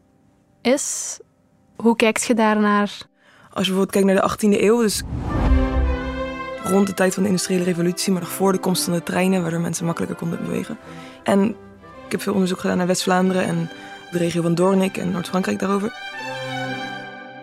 is, 0.61 1.19
hoe 1.75 1.95
kijkt 1.95 2.23
je 2.23 2.33
daarnaar? 2.33 2.97
Als 3.53 3.67
je 3.67 3.73
bijvoorbeeld 3.73 3.91
kijkt 3.91 4.07
naar 4.07 4.37
de 4.37 4.57
18e 4.57 4.61
eeuw, 4.61 4.81
dus 4.81 5.03
rond 6.63 6.87
de 6.87 6.93
tijd 6.93 7.13
van 7.13 7.23
de 7.23 7.29
industriële 7.29 7.63
revolutie, 7.63 8.11
maar 8.11 8.21
nog 8.21 8.31
voor 8.31 8.51
de 8.51 8.57
komst 8.57 8.83
van 8.83 8.93
de 8.93 9.03
treinen, 9.03 9.41
waardoor 9.41 9.59
mensen 9.59 9.85
makkelijker 9.85 10.17
konden 10.17 10.41
bewegen. 10.41 10.77
En 11.23 11.55
ik 12.05 12.11
heb 12.11 12.21
veel 12.21 12.33
onderzoek 12.33 12.59
gedaan 12.59 12.77
naar 12.77 12.87
West-Vlaanderen 12.87 13.43
en 13.45 13.69
de 14.11 14.17
regio 14.17 14.41
van 14.41 14.55
Doornik 14.55 14.97
en 14.97 15.11
Noord-Frankrijk 15.11 15.59
daarover. 15.59 15.93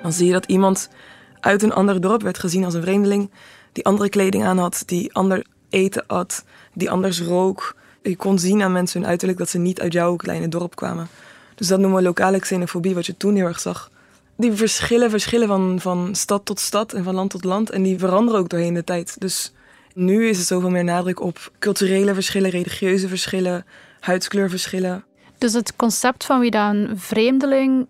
Dan 0.03 0.13
zie 0.13 0.27
je 0.27 0.33
dat 0.33 0.47
iemand 0.47 0.89
uit 1.41 1.63
een 1.63 1.73
ander 1.73 2.01
dorp 2.01 2.23
werd 2.23 2.39
gezien 2.39 2.65
als 2.65 2.75
een 2.75 2.83
vreemdeling, 2.83 3.31
die 3.73 3.85
andere 3.85 4.09
kleding 4.09 4.45
aan 4.45 4.59
had, 4.59 4.83
die 4.87 5.15
ander 5.15 5.45
eten 5.69 6.07
at, 6.07 6.45
die 6.75 6.91
anders 6.91 7.21
rook. 7.21 7.77
Je 8.03 8.17
kon 8.17 8.39
zien 8.39 8.63
aan 8.63 8.73
mensen 8.73 9.01
hun 9.01 9.09
uiterlijk 9.09 9.39
dat 9.39 9.49
ze 9.49 9.59
niet 9.59 9.81
uit 9.81 9.93
jouw 9.93 10.17
kleine 10.17 10.49
dorp 10.49 10.77
kwamen. 10.77 11.09
Dus 11.55 11.67
dat 11.67 11.79
noemen 11.79 11.99
we 11.99 12.05
lokale 12.05 12.39
xenofobie, 12.39 12.95
wat 12.95 13.07
je 13.07 13.17
toen 13.17 13.35
heel 13.35 13.47
erg 13.47 13.61
zag. 13.61 13.91
Die 14.37 14.53
verschillen, 14.53 15.11
verschillen 15.11 15.49
van, 15.49 15.81
van 15.81 16.15
stad 16.15 16.45
tot 16.45 16.61
stad 16.61 16.93
en 16.93 17.05
van 17.05 17.15
land 17.15 17.31
tot 17.31 17.45
land. 17.45 17.71
En 17.71 17.83
die 17.83 17.99
veranderen 17.99 18.41
ook 18.41 18.49
doorheen 18.49 18.75
de 18.75 18.85
tijd. 18.85 19.21
Dus 19.21 19.53
nu 19.95 20.29
is 20.29 20.39
er 20.39 20.45
zoveel 20.45 20.71
meer 20.71 20.85
nadruk 20.85 21.21
op 21.21 21.53
culturele 21.59 22.15
verschillen, 22.15 22.51
religieuze 22.51 23.09
verschillen, 23.09 23.65
huidskleurverschillen. 24.01 25.05
Dus 25.39 25.53
het 25.53 25.77
concept 25.77 26.25
van 26.25 26.41
wie 26.41 26.51
dan 26.51 26.77
een 26.77 26.99
vreemdeling 26.99 27.87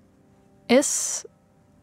is, 0.67 1.23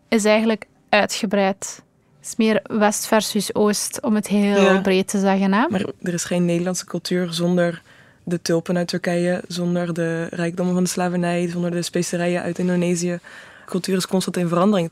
is 0.08 0.26
eigenlijk 0.26 0.66
uitgebreid. 0.90 1.84
Het 2.20 2.28
is 2.28 2.36
meer 2.36 2.62
West 2.64 3.06
versus 3.06 3.56
Oost, 3.56 4.02
om 4.02 4.16
het 4.16 4.28
heel 4.28 4.62
ja. 4.62 4.82
breed 4.82 5.08
te 5.08 5.20
zeggen. 5.20 5.54
Hè? 5.54 5.68
Maar 5.70 5.86
er 6.02 6.14
is 6.14 6.24
geen 6.24 6.46
Nederlandse 6.46 6.86
cultuur 6.86 7.34
zonder 7.34 7.82
de 8.24 8.42
tulpen 8.42 8.78
uit 8.78 8.88
Turkije, 8.88 9.44
zonder 9.48 9.94
de 9.94 10.28
rijkdommen 10.30 10.74
van 10.74 10.84
de 10.84 10.90
slavernij, 10.90 11.50
zonder 11.50 11.72
de 11.72 11.82
specerijen 11.82 12.42
uit 12.42 12.60
Indonesië. 12.60 13.20
Cultuur 13.66 13.98
is 13.98 14.08
constant 14.08 14.38
in 14.38 14.48
verandering. 14.48 14.90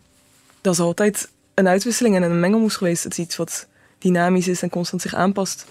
Dat 0.62 0.74
is 0.74 0.80
altijd 0.80 1.30
een 1.54 1.68
uitwisseling 1.68 2.16
en 2.16 2.24
een 2.24 2.40
mengelmoes 2.40 2.76
geweest. 2.76 3.04
Het 3.04 3.12
is 3.12 3.20
iets 3.20 3.36
wat 3.36 3.68
dynamisch 3.98 4.48
is 4.48 4.62
en 4.62 4.70
constant 4.70 5.02
zich 5.02 5.16
aanpast. 5.16 5.66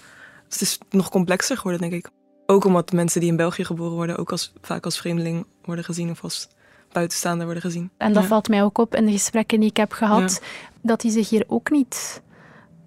Dus 0.47 0.59
het 0.59 0.61
is 0.61 0.77
nog 0.89 1.09
complexer 1.09 1.57
geworden, 1.57 1.89
denk 1.89 2.05
ik. 2.05 2.11
Ook 2.45 2.65
omdat 2.65 2.91
mensen 2.91 3.19
die 3.21 3.29
in 3.29 3.35
België 3.35 3.63
geboren 3.65 3.93
worden 3.95 4.17
ook 4.17 4.31
als, 4.31 4.53
vaak 4.61 4.85
als 4.85 4.97
vreemdeling 4.97 5.45
worden 5.63 5.85
gezien 5.85 6.09
of 6.09 6.23
als 6.23 6.47
buitenstaander 6.91 7.45
worden 7.45 7.63
gezien. 7.63 7.89
En 7.97 8.13
dat 8.13 8.21
Ja. 8.23 8.29
valt 8.29 8.49
mij 8.49 8.63
ook 8.63 8.77
op 8.77 8.95
in 8.95 9.05
de 9.05 9.11
gesprekken 9.11 9.59
die 9.59 9.69
ik 9.69 9.77
heb 9.77 9.91
gehad, 9.91 10.41
dat 10.81 11.01
die 11.01 11.11
zich 11.11 11.29
hier 11.29 11.43
ook 11.47 11.69
niet 11.71 12.21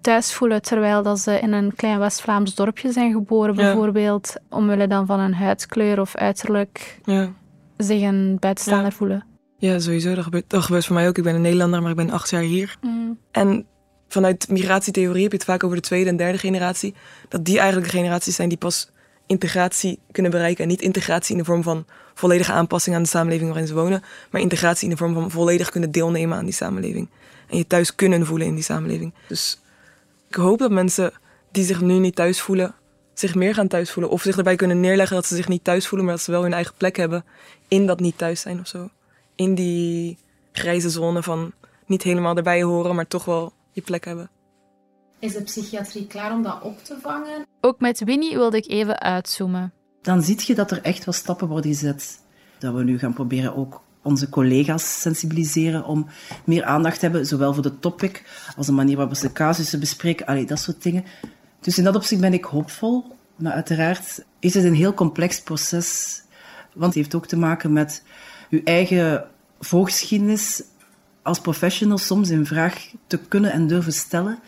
thuis 0.01 0.33
voelen, 0.33 0.61
terwijl 0.61 1.03
dat 1.03 1.19
ze 1.19 1.39
in 1.39 1.51
een 1.53 1.75
klein 1.75 1.99
West-Vlaams 1.99 2.55
dorpje 2.55 2.91
zijn 2.91 3.11
geboren, 3.11 3.55
Ja. 3.55 3.61
bijvoorbeeld, 3.61 4.35
omwille 4.49 4.87
dan 4.87 5.05
van 5.05 5.19
hun 5.19 5.33
huidskleur 5.33 5.99
of 6.01 6.15
uiterlijk, 6.15 6.99
Ja. 7.03 7.31
zich 7.77 8.01
een 8.01 8.37
buitenstaander 8.39 8.91
voelen. 8.91 9.25
Ja, 9.57 9.79
sowieso. 9.79 10.15
Dat 10.15 10.23
gebeurt, 10.23 10.49
dat 10.49 10.63
gebeurt 10.63 10.85
voor 10.85 10.95
mij 10.95 11.07
ook. 11.07 11.17
Ik 11.17 11.23
ben 11.23 11.35
een 11.35 11.41
Nederlander, 11.41 11.81
maar 11.81 11.89
ik 11.91 11.95
ben 11.97 12.09
acht 12.09 12.29
jaar 12.29 12.41
hier. 12.41 12.77
Mm. 12.81 13.17
En 13.31 13.65
vanuit 14.07 14.49
migratietheorie 14.49 15.21
heb 15.23 15.31
je 15.31 15.37
het 15.37 15.45
vaak 15.45 15.63
over 15.63 15.75
de 15.75 15.81
tweede 15.81 16.09
en 16.09 16.17
derde 16.17 16.37
generatie. 16.37 16.93
Dat 17.29 17.45
die 17.45 17.57
eigenlijk 17.59 17.91
de 17.91 17.97
generaties 17.97 18.35
zijn 18.35 18.49
die 18.49 18.57
pas 18.57 18.89
integratie 19.27 19.99
kunnen 20.11 20.31
bereiken. 20.31 20.63
En 20.63 20.69
niet 20.69 20.81
integratie 20.81 21.31
in 21.31 21.37
de 21.37 21.45
vorm 21.45 21.63
van 21.63 21.85
volledige 22.13 22.51
aanpassing 22.51 22.95
aan 22.95 23.03
de 23.03 23.07
samenleving 23.09 23.49
waarin 23.49 23.67
ze 23.67 23.73
wonen. 23.73 24.03
Maar 24.31 24.41
integratie 24.41 24.83
in 24.83 24.89
de 24.89 24.97
vorm 24.97 25.13
van 25.13 25.31
volledig 25.31 25.69
kunnen 25.69 25.91
deelnemen 25.91 26.37
aan 26.37 26.45
die 26.45 26.53
samenleving. 26.53 27.09
En 27.49 27.57
je 27.57 27.67
thuis 27.67 27.95
kunnen 27.95 28.25
voelen 28.25 28.47
in 28.47 28.55
die 28.55 28.63
samenleving. 28.63 29.13
Dus 29.27 29.61
ik 30.27 30.35
hoop 30.35 30.59
dat 30.59 30.71
mensen 30.71 31.13
die 31.51 31.63
zich 31.63 31.81
nu 31.81 31.93
niet 31.93 32.15
thuis 32.15 32.41
voelen, 32.41 32.75
zich 33.13 33.35
meer 33.35 33.53
gaan 33.53 33.67
thuis 33.67 33.91
voelen. 33.91 34.11
Of 34.11 34.21
zich 34.21 34.37
erbij 34.37 34.55
kunnen 34.55 34.79
neerleggen 34.79 35.15
dat 35.15 35.25
ze 35.25 35.35
zich 35.35 35.47
niet 35.47 35.63
thuis 35.63 35.87
voelen, 35.87 36.07
maar 36.07 36.15
dat 36.15 36.25
ze 36.25 36.31
wel 36.31 36.43
hun 36.43 36.53
eigen 36.53 36.73
plek 36.77 36.95
hebben 36.95 37.25
in 37.67 37.85
dat 37.85 37.99
niet 37.99 38.17
thuis 38.17 38.41
zijn 38.41 38.59
of 38.59 38.67
zo. 38.67 38.89
In 39.35 39.55
die 39.55 40.17
grijze 40.51 40.89
zone 40.89 41.23
van 41.23 41.51
niet 41.85 42.03
helemaal 42.03 42.35
erbij 42.35 42.63
horen, 42.63 42.95
maar 42.95 43.07
toch 43.07 43.25
wel 43.25 43.53
je 43.71 43.81
plek 43.81 44.05
hebben. 44.05 44.29
Is 45.19 45.33
de 45.33 45.41
psychiatrie 45.41 46.07
klaar 46.07 46.31
om 46.31 46.43
dat 46.43 46.61
op 46.61 46.83
te 46.83 46.97
vangen? 47.01 47.45
Ook 47.61 47.79
met 47.79 48.03
Winnie 48.03 48.35
wilde 48.35 48.57
ik 48.57 48.67
even 48.67 48.99
uitzoomen. 48.99 49.73
Dan 50.01 50.21
zie 50.21 50.39
je 50.45 50.55
dat 50.55 50.71
er 50.71 50.81
echt 50.81 51.05
wel 51.05 51.13
stappen 51.13 51.47
worden 51.47 51.71
gezet. 51.71 52.19
Dat 52.59 52.73
we 52.73 52.83
nu 52.83 52.99
gaan 52.99 53.13
proberen 53.13 53.55
ook 53.55 53.81
onze 54.01 54.29
collega's 54.29 55.01
sensibiliseren 55.01 55.85
om 55.85 56.07
meer 56.43 56.63
aandacht 56.63 56.99
te 56.99 57.05
hebben, 57.05 57.25
zowel 57.25 57.53
voor 57.53 57.63
de 57.63 57.79
topic 57.79 58.23
als 58.57 58.65
de 58.65 58.71
manier 58.71 58.95
waarop 58.95 59.15
ze 59.15 59.31
casussen 59.31 59.79
bespreken, 59.79 60.25
allee, 60.25 60.45
dat 60.45 60.59
soort 60.59 60.83
dingen. 60.83 61.05
Dus 61.59 61.77
in 61.77 61.83
dat 61.83 61.95
opzicht 61.95 62.21
ben 62.21 62.33
ik 62.33 62.43
hoopvol, 62.43 63.05
maar 63.35 63.53
uiteraard 63.53 64.23
is 64.39 64.53
het 64.53 64.63
een 64.63 64.75
heel 64.75 64.93
complex 64.93 65.41
proces, 65.41 66.21
want 66.73 66.85
het 66.85 66.93
heeft 66.93 67.15
ook 67.15 67.27
te 67.27 67.37
maken 67.37 67.73
met 67.73 68.03
uw 68.49 68.61
eigen 68.63 69.27
voorgeschiedenis 69.59 70.63
als 71.21 71.39
professional 71.39 71.97
soms 71.97 72.29
in 72.29 72.45
vraag 72.45 72.87
te 73.07 73.17
kunnen 73.17 73.51
en 73.51 73.67
durven 73.67 73.93
stellen. 73.93 74.39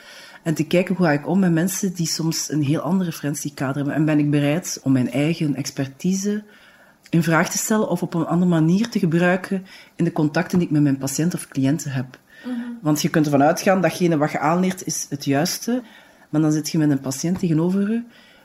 En 0.43 0.53
te 0.53 0.63
kijken 0.63 0.96
hoe 0.96 1.05
ga 1.05 1.12
ik 1.12 1.27
om 1.27 1.39
met 1.39 1.51
mensen 1.51 1.93
die 1.93 2.08
soms 2.08 2.51
een 2.51 2.63
heel 2.63 2.79
ander 2.79 3.05
referentiekader 3.05 3.75
hebben. 3.75 3.93
En 3.93 4.05
ben 4.05 4.19
ik 4.19 4.29
bereid 4.29 4.79
om 4.84 4.91
mijn 4.91 5.12
eigen 5.12 5.55
expertise 5.55 6.43
in 7.10 7.24
vraag 7.24 7.50
te 7.50 7.58
stellen 7.58 7.89
of 7.89 8.01
op 8.01 8.13
een 8.13 8.25
andere 8.25 8.51
manier 8.51 8.89
te 8.89 9.00
gebruiken 9.00 9.65
in 9.96 10.03
de 10.03 10.12
contacten 10.12 10.58
die 10.58 10.67
ik 10.67 10.74
met 10.74 10.81
mijn 10.81 10.98
patiënten 10.98 11.39
of 11.39 11.48
cliënten 11.48 11.91
heb. 11.91 12.19
Want 12.81 13.01
je 13.01 13.10
kunt 13.10 13.25
ervan 13.25 13.43
uitgaan 13.43 13.81
datgene 13.81 14.17
wat 14.17 14.31
je 14.31 14.39
aanleert 14.39 14.86
is 14.86 15.05
het 15.10 15.25
juiste. 15.25 15.81
Maar 16.29 16.41
dan 16.41 16.51
zit 16.51 16.69
je 16.69 16.77
met 16.77 16.89
een 16.89 17.00
patiënt 17.00 17.39
tegenover 17.39 17.91
je 17.91 18.03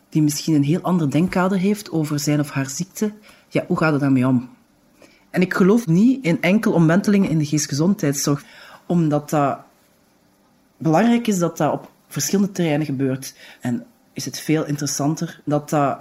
die 0.09 0.23
misschien 0.23 0.55
een 0.55 0.65
heel 0.65 0.81
ander 0.81 1.11
denkkader 1.11 1.59
heeft 1.59 1.91
over 1.91 2.19
zijn 2.19 2.41
of 2.41 2.51
haar 2.51 2.69
ziekte. 2.69 3.13
Ja, 3.49 3.65
hoe 3.67 3.79
gaat 3.79 3.93
het 3.93 4.01
daarmee 4.01 4.27
om? 4.27 4.49
En 5.31 5.41
ik 5.41 5.55
geloof 5.55 5.87
niet 5.87 6.25
in 6.25 6.43
enkel 6.43 6.73
omwentelingen 6.73 7.31
in 7.31 7.39
de 7.39 7.47
geestgezondheidszorg, 7.47 8.45
omdat 8.87 9.31
dat 9.31 9.59
belangrijk 10.79 11.27
is 11.27 11.39
dat 11.39 11.57
dat 11.57 11.73
op 11.73 11.91
verschillende 12.09 12.53
terreinen 12.53 12.87
gebeurt. 12.87 13.35
En 13.61 13.87
is 14.13 14.25
het 14.25 14.41
veel 14.41 14.65
interessanter 14.67 15.41
dat 15.45 15.71
dat 15.71 15.99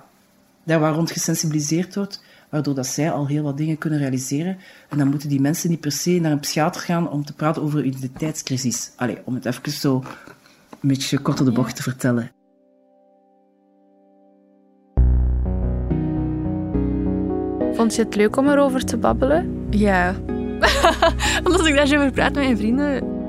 daar 0.63 0.79
waar 0.79 0.93
rond 0.93 1.11
gesensibiliseerd 1.11 1.95
wordt, 1.95 2.23
waardoor 2.49 2.75
dat 2.75 2.87
zij 2.87 3.11
al 3.11 3.27
heel 3.27 3.43
wat 3.43 3.57
dingen 3.57 3.77
kunnen 3.77 3.99
realiseren. 3.99 4.57
En 4.89 4.97
dan 4.97 5.07
moeten 5.07 5.29
die 5.29 5.41
mensen 5.41 5.69
niet 5.69 5.79
per 5.79 5.91
se 5.91 6.19
naar 6.19 6.31
een 6.31 6.39
psychiater 6.39 6.81
gaan 6.81 7.09
om 7.09 7.25
te 7.25 7.33
praten 7.33 7.61
over 7.61 7.79
een 7.79 7.87
identiteitscrisis. 7.87 8.91
Allee, 8.95 9.17
om 9.25 9.33
het 9.33 9.45
even 9.45 9.71
zo 9.71 10.03
een 10.69 10.89
beetje 10.89 11.19
kort 11.19 11.39
op 11.39 11.45
de 11.45 11.51
bocht 11.51 11.75
te 11.75 11.81
vertellen. 11.81 12.31
Vond 17.73 17.95
je 17.95 18.03
het 18.03 18.15
leuk 18.15 18.35
om 18.35 18.47
erover 18.47 18.85
te 18.85 18.97
babbelen? 18.97 19.67
Ja. 19.69 20.15
Als 21.43 21.67
ik 21.67 21.75
daar 21.75 21.87
zo 21.87 21.95
over 21.95 22.11
praat 22.11 22.33
met 22.33 22.43
mijn 22.43 22.57
vrienden, 22.57 23.22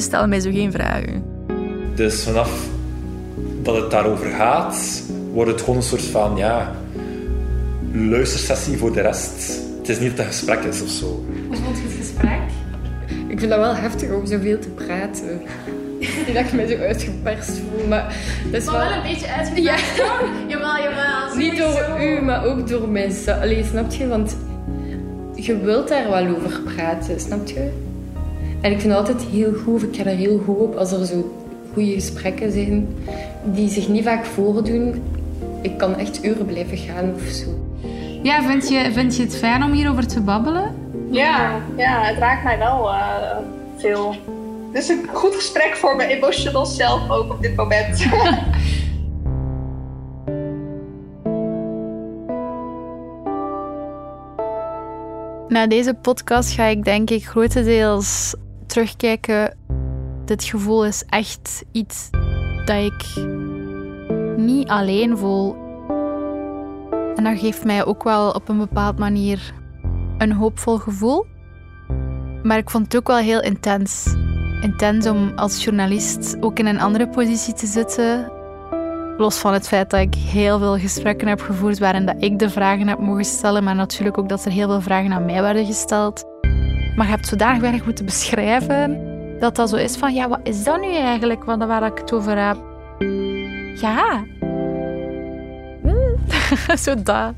ze 0.00 0.06
stellen 0.06 0.28
mij 0.28 0.40
zo 0.40 0.50
geen 0.50 0.72
vragen. 0.72 1.22
Dus 1.94 2.22
vanaf 2.22 2.66
dat 3.62 3.76
het 3.76 3.90
daarover 3.90 4.26
gaat, 4.30 5.02
wordt 5.32 5.50
het 5.50 5.60
gewoon 5.60 5.76
een 5.76 5.82
soort 5.82 6.02
van 6.02 6.36
ja, 6.36 6.72
luistersessie 7.92 8.76
voor 8.78 8.92
de 8.92 9.00
rest. 9.00 9.60
Het 9.78 9.88
is 9.88 9.98
niet 9.98 10.08
dat 10.16 10.18
het 10.18 10.26
een 10.26 10.32
gesprek 10.32 10.62
is 10.62 10.82
of 10.82 10.88
zo. 10.88 11.24
Hoe 11.46 11.56
vond 11.56 11.76
je 11.76 11.82
het 11.82 11.92
gesprek? 12.06 12.38
Ik 13.28 13.38
vind 13.38 13.50
dat 13.50 13.60
wel 13.60 13.74
heftig 13.74 14.10
om 14.10 14.26
zoveel 14.26 14.58
te 14.58 14.68
praten. 14.68 15.40
Niet 16.00 16.26
dat 16.34 16.44
ik 16.44 16.52
me 16.52 16.66
zo 16.68 16.76
uitgeperst 16.76 17.50
voel, 17.50 17.86
maar 17.88 18.16
dat 18.50 18.60
is 18.60 18.66
Maar 18.66 18.88
wel 18.88 18.96
een 18.96 19.02
beetje 19.12 19.28
uitgeperst, 19.32 19.66
Ja. 19.96 20.04
toch? 20.04 20.22
Jawel, 20.48 20.76
jawel. 20.76 21.36
Niet 21.36 21.56
door 21.56 22.00
u, 22.00 22.20
maar 22.22 22.44
ook 22.44 22.68
door 22.68 22.88
mensen. 22.88 23.40
Allee, 23.40 23.64
snap 23.64 23.92
je? 23.92 24.06
Want 24.08 24.36
je 25.34 25.58
wilt 25.58 25.88
daar 25.88 26.10
wel 26.10 26.26
over 26.36 26.60
praten, 26.74 27.20
snap 27.20 27.46
je? 27.48 27.68
En 28.60 28.72
ik 28.72 28.80
vind 28.80 28.92
het 28.92 29.08
altijd 29.08 29.28
heel 29.30 29.52
goed, 29.52 29.74
of 29.74 29.82
ik 29.82 29.96
ga 29.96 30.04
er 30.04 30.16
heel 30.16 30.38
goed 30.38 30.58
op, 30.58 30.74
als 30.74 30.92
er 30.92 31.06
zo 31.06 31.34
goede 31.72 31.92
gesprekken 31.92 32.52
zijn 32.52 32.88
die 33.44 33.68
zich 33.68 33.88
niet 33.88 34.04
vaak 34.04 34.24
voordoen. 34.24 35.02
Ik 35.62 35.78
kan 35.78 35.96
echt 35.96 36.24
uren 36.24 36.46
blijven 36.46 36.76
gaan 36.76 37.14
of 37.14 37.20
zo. 37.20 37.46
Ja, 38.22 38.42
vind 38.42 38.68
je, 38.68 38.92
vind 38.92 39.16
je 39.16 39.22
het 39.22 39.36
fijn 39.36 39.62
om 39.62 39.72
hierover 39.72 40.06
te 40.06 40.20
babbelen? 40.20 40.74
Ja, 41.10 41.60
ja, 41.76 42.02
het 42.02 42.18
raakt 42.18 42.44
mij 42.44 42.58
wel 42.58 42.90
eh, 42.90 43.36
veel. 43.76 44.14
Het 44.72 44.82
is 44.82 44.88
een 44.88 45.08
goed 45.12 45.34
gesprek 45.34 45.76
voor 45.76 45.96
mijn 45.96 46.08
emotional 46.08 46.66
self 46.66 47.10
ook 47.10 47.32
op 47.32 47.42
dit 47.42 47.56
moment. 47.56 48.04
Na 55.48 55.66
deze 55.66 55.94
podcast 55.94 56.52
ga 56.52 56.64
ik 56.64 56.84
denk 56.84 57.10
ik 57.10 57.26
grotendeels 57.26 58.34
terugkijken. 58.68 59.56
Dit 60.24 60.44
gevoel 60.44 60.86
is 60.86 61.04
echt 61.06 61.64
iets 61.72 62.10
dat 62.64 62.84
ik 62.84 63.26
niet 64.36 64.68
alleen 64.68 65.18
voel. 65.18 65.56
En 67.14 67.24
dat 67.24 67.38
geeft 67.38 67.64
mij 67.64 67.84
ook 67.84 68.02
wel 68.02 68.30
op 68.30 68.48
een 68.48 68.58
bepaald 68.58 68.98
manier 68.98 69.54
een 70.18 70.32
hoopvol 70.32 70.78
gevoel. 70.78 71.26
Maar 72.42 72.58
ik 72.58 72.70
vond 72.70 72.84
het 72.84 72.96
ook 72.96 73.06
wel 73.06 73.16
heel 73.16 73.42
intens. 73.42 74.14
Intens 74.60 75.06
om 75.06 75.32
als 75.36 75.64
journalist 75.64 76.36
ook 76.40 76.58
in 76.58 76.66
een 76.66 76.80
andere 76.80 77.08
positie 77.08 77.54
te 77.54 77.66
zitten. 77.66 78.32
Los 79.16 79.38
van 79.38 79.52
het 79.52 79.68
feit 79.68 79.90
dat 79.90 80.00
ik 80.00 80.14
heel 80.14 80.58
veel 80.58 80.78
gesprekken 80.78 81.28
heb 81.28 81.40
gevoerd 81.40 81.78
waarin 81.78 82.06
dat 82.06 82.16
ik 82.18 82.38
de 82.38 82.50
vragen 82.50 82.88
heb 82.88 82.98
mogen 82.98 83.24
stellen, 83.24 83.64
maar 83.64 83.74
natuurlijk 83.74 84.18
ook 84.18 84.28
dat 84.28 84.44
er 84.44 84.52
heel 84.52 84.68
veel 84.68 84.80
vragen 84.80 85.12
aan 85.12 85.24
mij 85.24 85.42
werden 85.42 85.66
gesteld. 85.66 86.27
Maar 86.98 87.06
je 87.06 87.12
hebt 87.12 87.26
zodanig 87.26 87.60
weinig 87.60 87.84
moeten 87.84 88.04
beschrijven 88.04 89.00
dat 89.40 89.56
dat 89.56 89.68
zo 89.68 89.76
is 89.76 89.96
van, 89.96 90.14
ja, 90.14 90.28
wat 90.28 90.40
is 90.42 90.64
dat 90.64 90.80
nu 90.80 90.94
eigenlijk 90.94 91.44
waar 91.44 91.86
ik 91.86 91.98
het 91.98 92.12
over 92.12 92.46
heb? 92.46 92.56
Ja. 93.80 94.24
Zo 96.84 97.02
dat. 97.02 97.34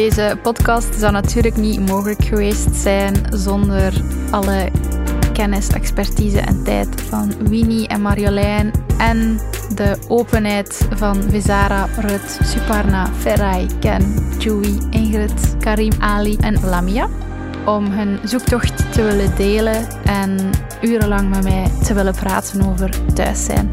Deze 0.00 0.38
podcast 0.42 0.94
zou 0.94 1.12
natuurlijk 1.12 1.56
niet 1.56 1.88
mogelijk 1.88 2.24
geweest 2.24 2.74
zijn 2.74 3.14
zonder 3.30 4.02
alle 4.30 4.70
kennis, 5.32 5.68
expertise 5.68 6.40
en 6.40 6.62
tijd 6.64 7.00
van 7.00 7.32
Winnie 7.48 7.88
en 7.88 8.00
Marjolein 8.00 8.72
en 8.98 9.40
de 9.74 9.96
openheid 10.08 10.88
van 10.94 11.22
Vizara, 11.30 11.88
Rut, 11.98 12.38
Suparna, 12.42 13.06
Ferai, 13.18 13.66
Ken, 13.80 14.16
Chewy, 14.38 14.78
Ingrid, 14.90 15.56
Karim, 15.58 15.92
Ali 15.98 16.36
en 16.36 16.64
Lamia 16.64 17.08
om 17.66 17.84
hun 17.84 18.18
zoektocht 18.24 18.92
te 18.92 19.02
willen 19.02 19.36
delen 19.36 19.86
en 20.04 20.50
urenlang 20.82 21.30
met 21.30 21.42
mij 21.42 21.70
te 21.84 21.94
willen 21.94 22.14
praten 22.14 22.68
over 22.68 23.14
thuis 23.14 23.44
zijn. 23.44 23.70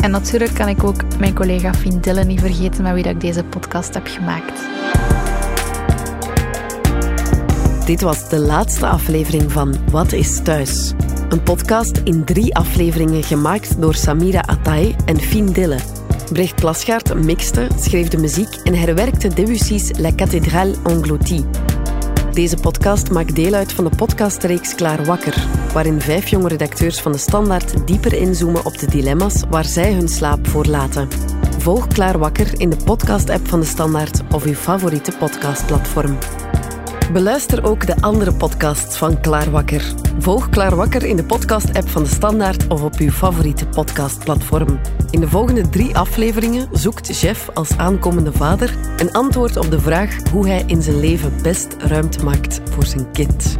En 0.00 0.10
natuurlijk 0.10 0.54
kan 0.54 0.68
ik 0.68 0.84
ook 0.84 1.18
mijn 1.18 1.34
collega 1.34 1.74
Fien 1.74 2.00
Dille 2.00 2.24
niet 2.24 2.40
vergeten 2.40 2.82
met 2.82 2.94
wie 2.94 3.04
ik 3.04 3.20
deze 3.20 3.44
podcast 3.44 3.94
heb 3.94 4.06
gemaakt. 4.06 4.81
Dit 7.84 8.00
was 8.00 8.28
de 8.28 8.38
laatste 8.38 8.86
aflevering 8.86 9.52
van 9.52 9.74
Wat 9.90 10.12
is 10.12 10.42
Thuis? 10.42 10.92
Een 11.28 11.42
podcast 11.42 12.00
in 12.04 12.24
drie 12.24 12.54
afleveringen 12.54 13.22
gemaakt 13.22 13.80
door 13.80 13.94
Samira 13.94 14.40
Atay 14.40 14.96
en 15.04 15.20
Fien 15.20 15.46
Dille. 15.46 15.78
Brecht 16.32 16.54
Plasgaard 16.54 17.14
mixte, 17.14 17.66
schreef 17.80 18.08
de 18.08 18.16
muziek 18.16 18.54
en 18.64 18.74
herwerkte 18.74 19.28
Debussy's 19.28 19.98
La 19.98 20.14
Cathédrale 20.14 20.74
Engloutie. 20.84 21.44
Deze 22.32 22.56
podcast 22.56 23.10
maakt 23.10 23.34
deel 23.34 23.54
uit 23.54 23.72
van 23.72 23.84
de 23.84 23.96
podcastreeks 23.96 24.74
Klaar 24.74 25.04
Wakker, 25.04 25.46
waarin 25.72 26.00
vijf 26.00 26.28
jonge 26.28 26.48
redacteurs 26.48 27.00
van 27.00 27.12
de 27.12 27.18
Standaard 27.18 27.86
dieper 27.86 28.12
inzoomen 28.12 28.64
op 28.64 28.78
de 28.78 28.86
dilemma's 28.86 29.42
waar 29.50 29.64
zij 29.64 29.92
hun 29.92 30.08
slaap 30.08 30.46
voor 30.46 30.66
laten. 30.66 31.08
Volg 31.58 31.86
Klaar 31.86 32.18
Wakker 32.18 32.60
in 32.60 32.70
de 32.70 32.84
podcast-app 32.84 33.48
van 33.48 33.60
de 33.60 33.66
Standaard 33.66 34.20
of 34.30 34.44
uw 34.44 34.54
favoriete 34.54 35.12
podcastplatform. 35.18 36.18
Beluister 37.12 37.64
ook 37.64 37.86
de 37.86 38.00
andere 38.00 38.32
podcasts 38.32 38.96
van 38.96 39.20
Klaar 39.20 39.50
Wakker. 39.50 39.92
Volg 40.18 40.48
Klaar 40.48 40.76
Wakker 40.76 41.04
in 41.04 41.16
de 41.16 41.24
podcast-app 41.24 41.88
van 41.88 42.02
de 42.02 42.08
Standaard 42.08 42.66
of 42.66 42.82
op 42.82 42.94
uw 42.98 43.10
favoriete 43.10 43.66
podcastplatform. 43.66 44.80
In 45.10 45.20
de 45.20 45.28
volgende 45.28 45.68
drie 45.68 45.96
afleveringen 45.96 46.68
zoekt 46.72 47.20
Jeff 47.20 47.48
als 47.54 47.76
aankomende 47.76 48.32
vader 48.32 48.76
een 48.96 49.12
antwoord 49.12 49.56
op 49.56 49.70
de 49.70 49.80
vraag 49.80 50.28
hoe 50.30 50.48
hij 50.48 50.62
in 50.66 50.82
zijn 50.82 51.00
leven 51.00 51.42
best 51.42 51.76
ruimte 51.78 52.24
maakt 52.24 52.60
voor 52.70 52.84
zijn 52.84 53.12
kind. 53.12 53.58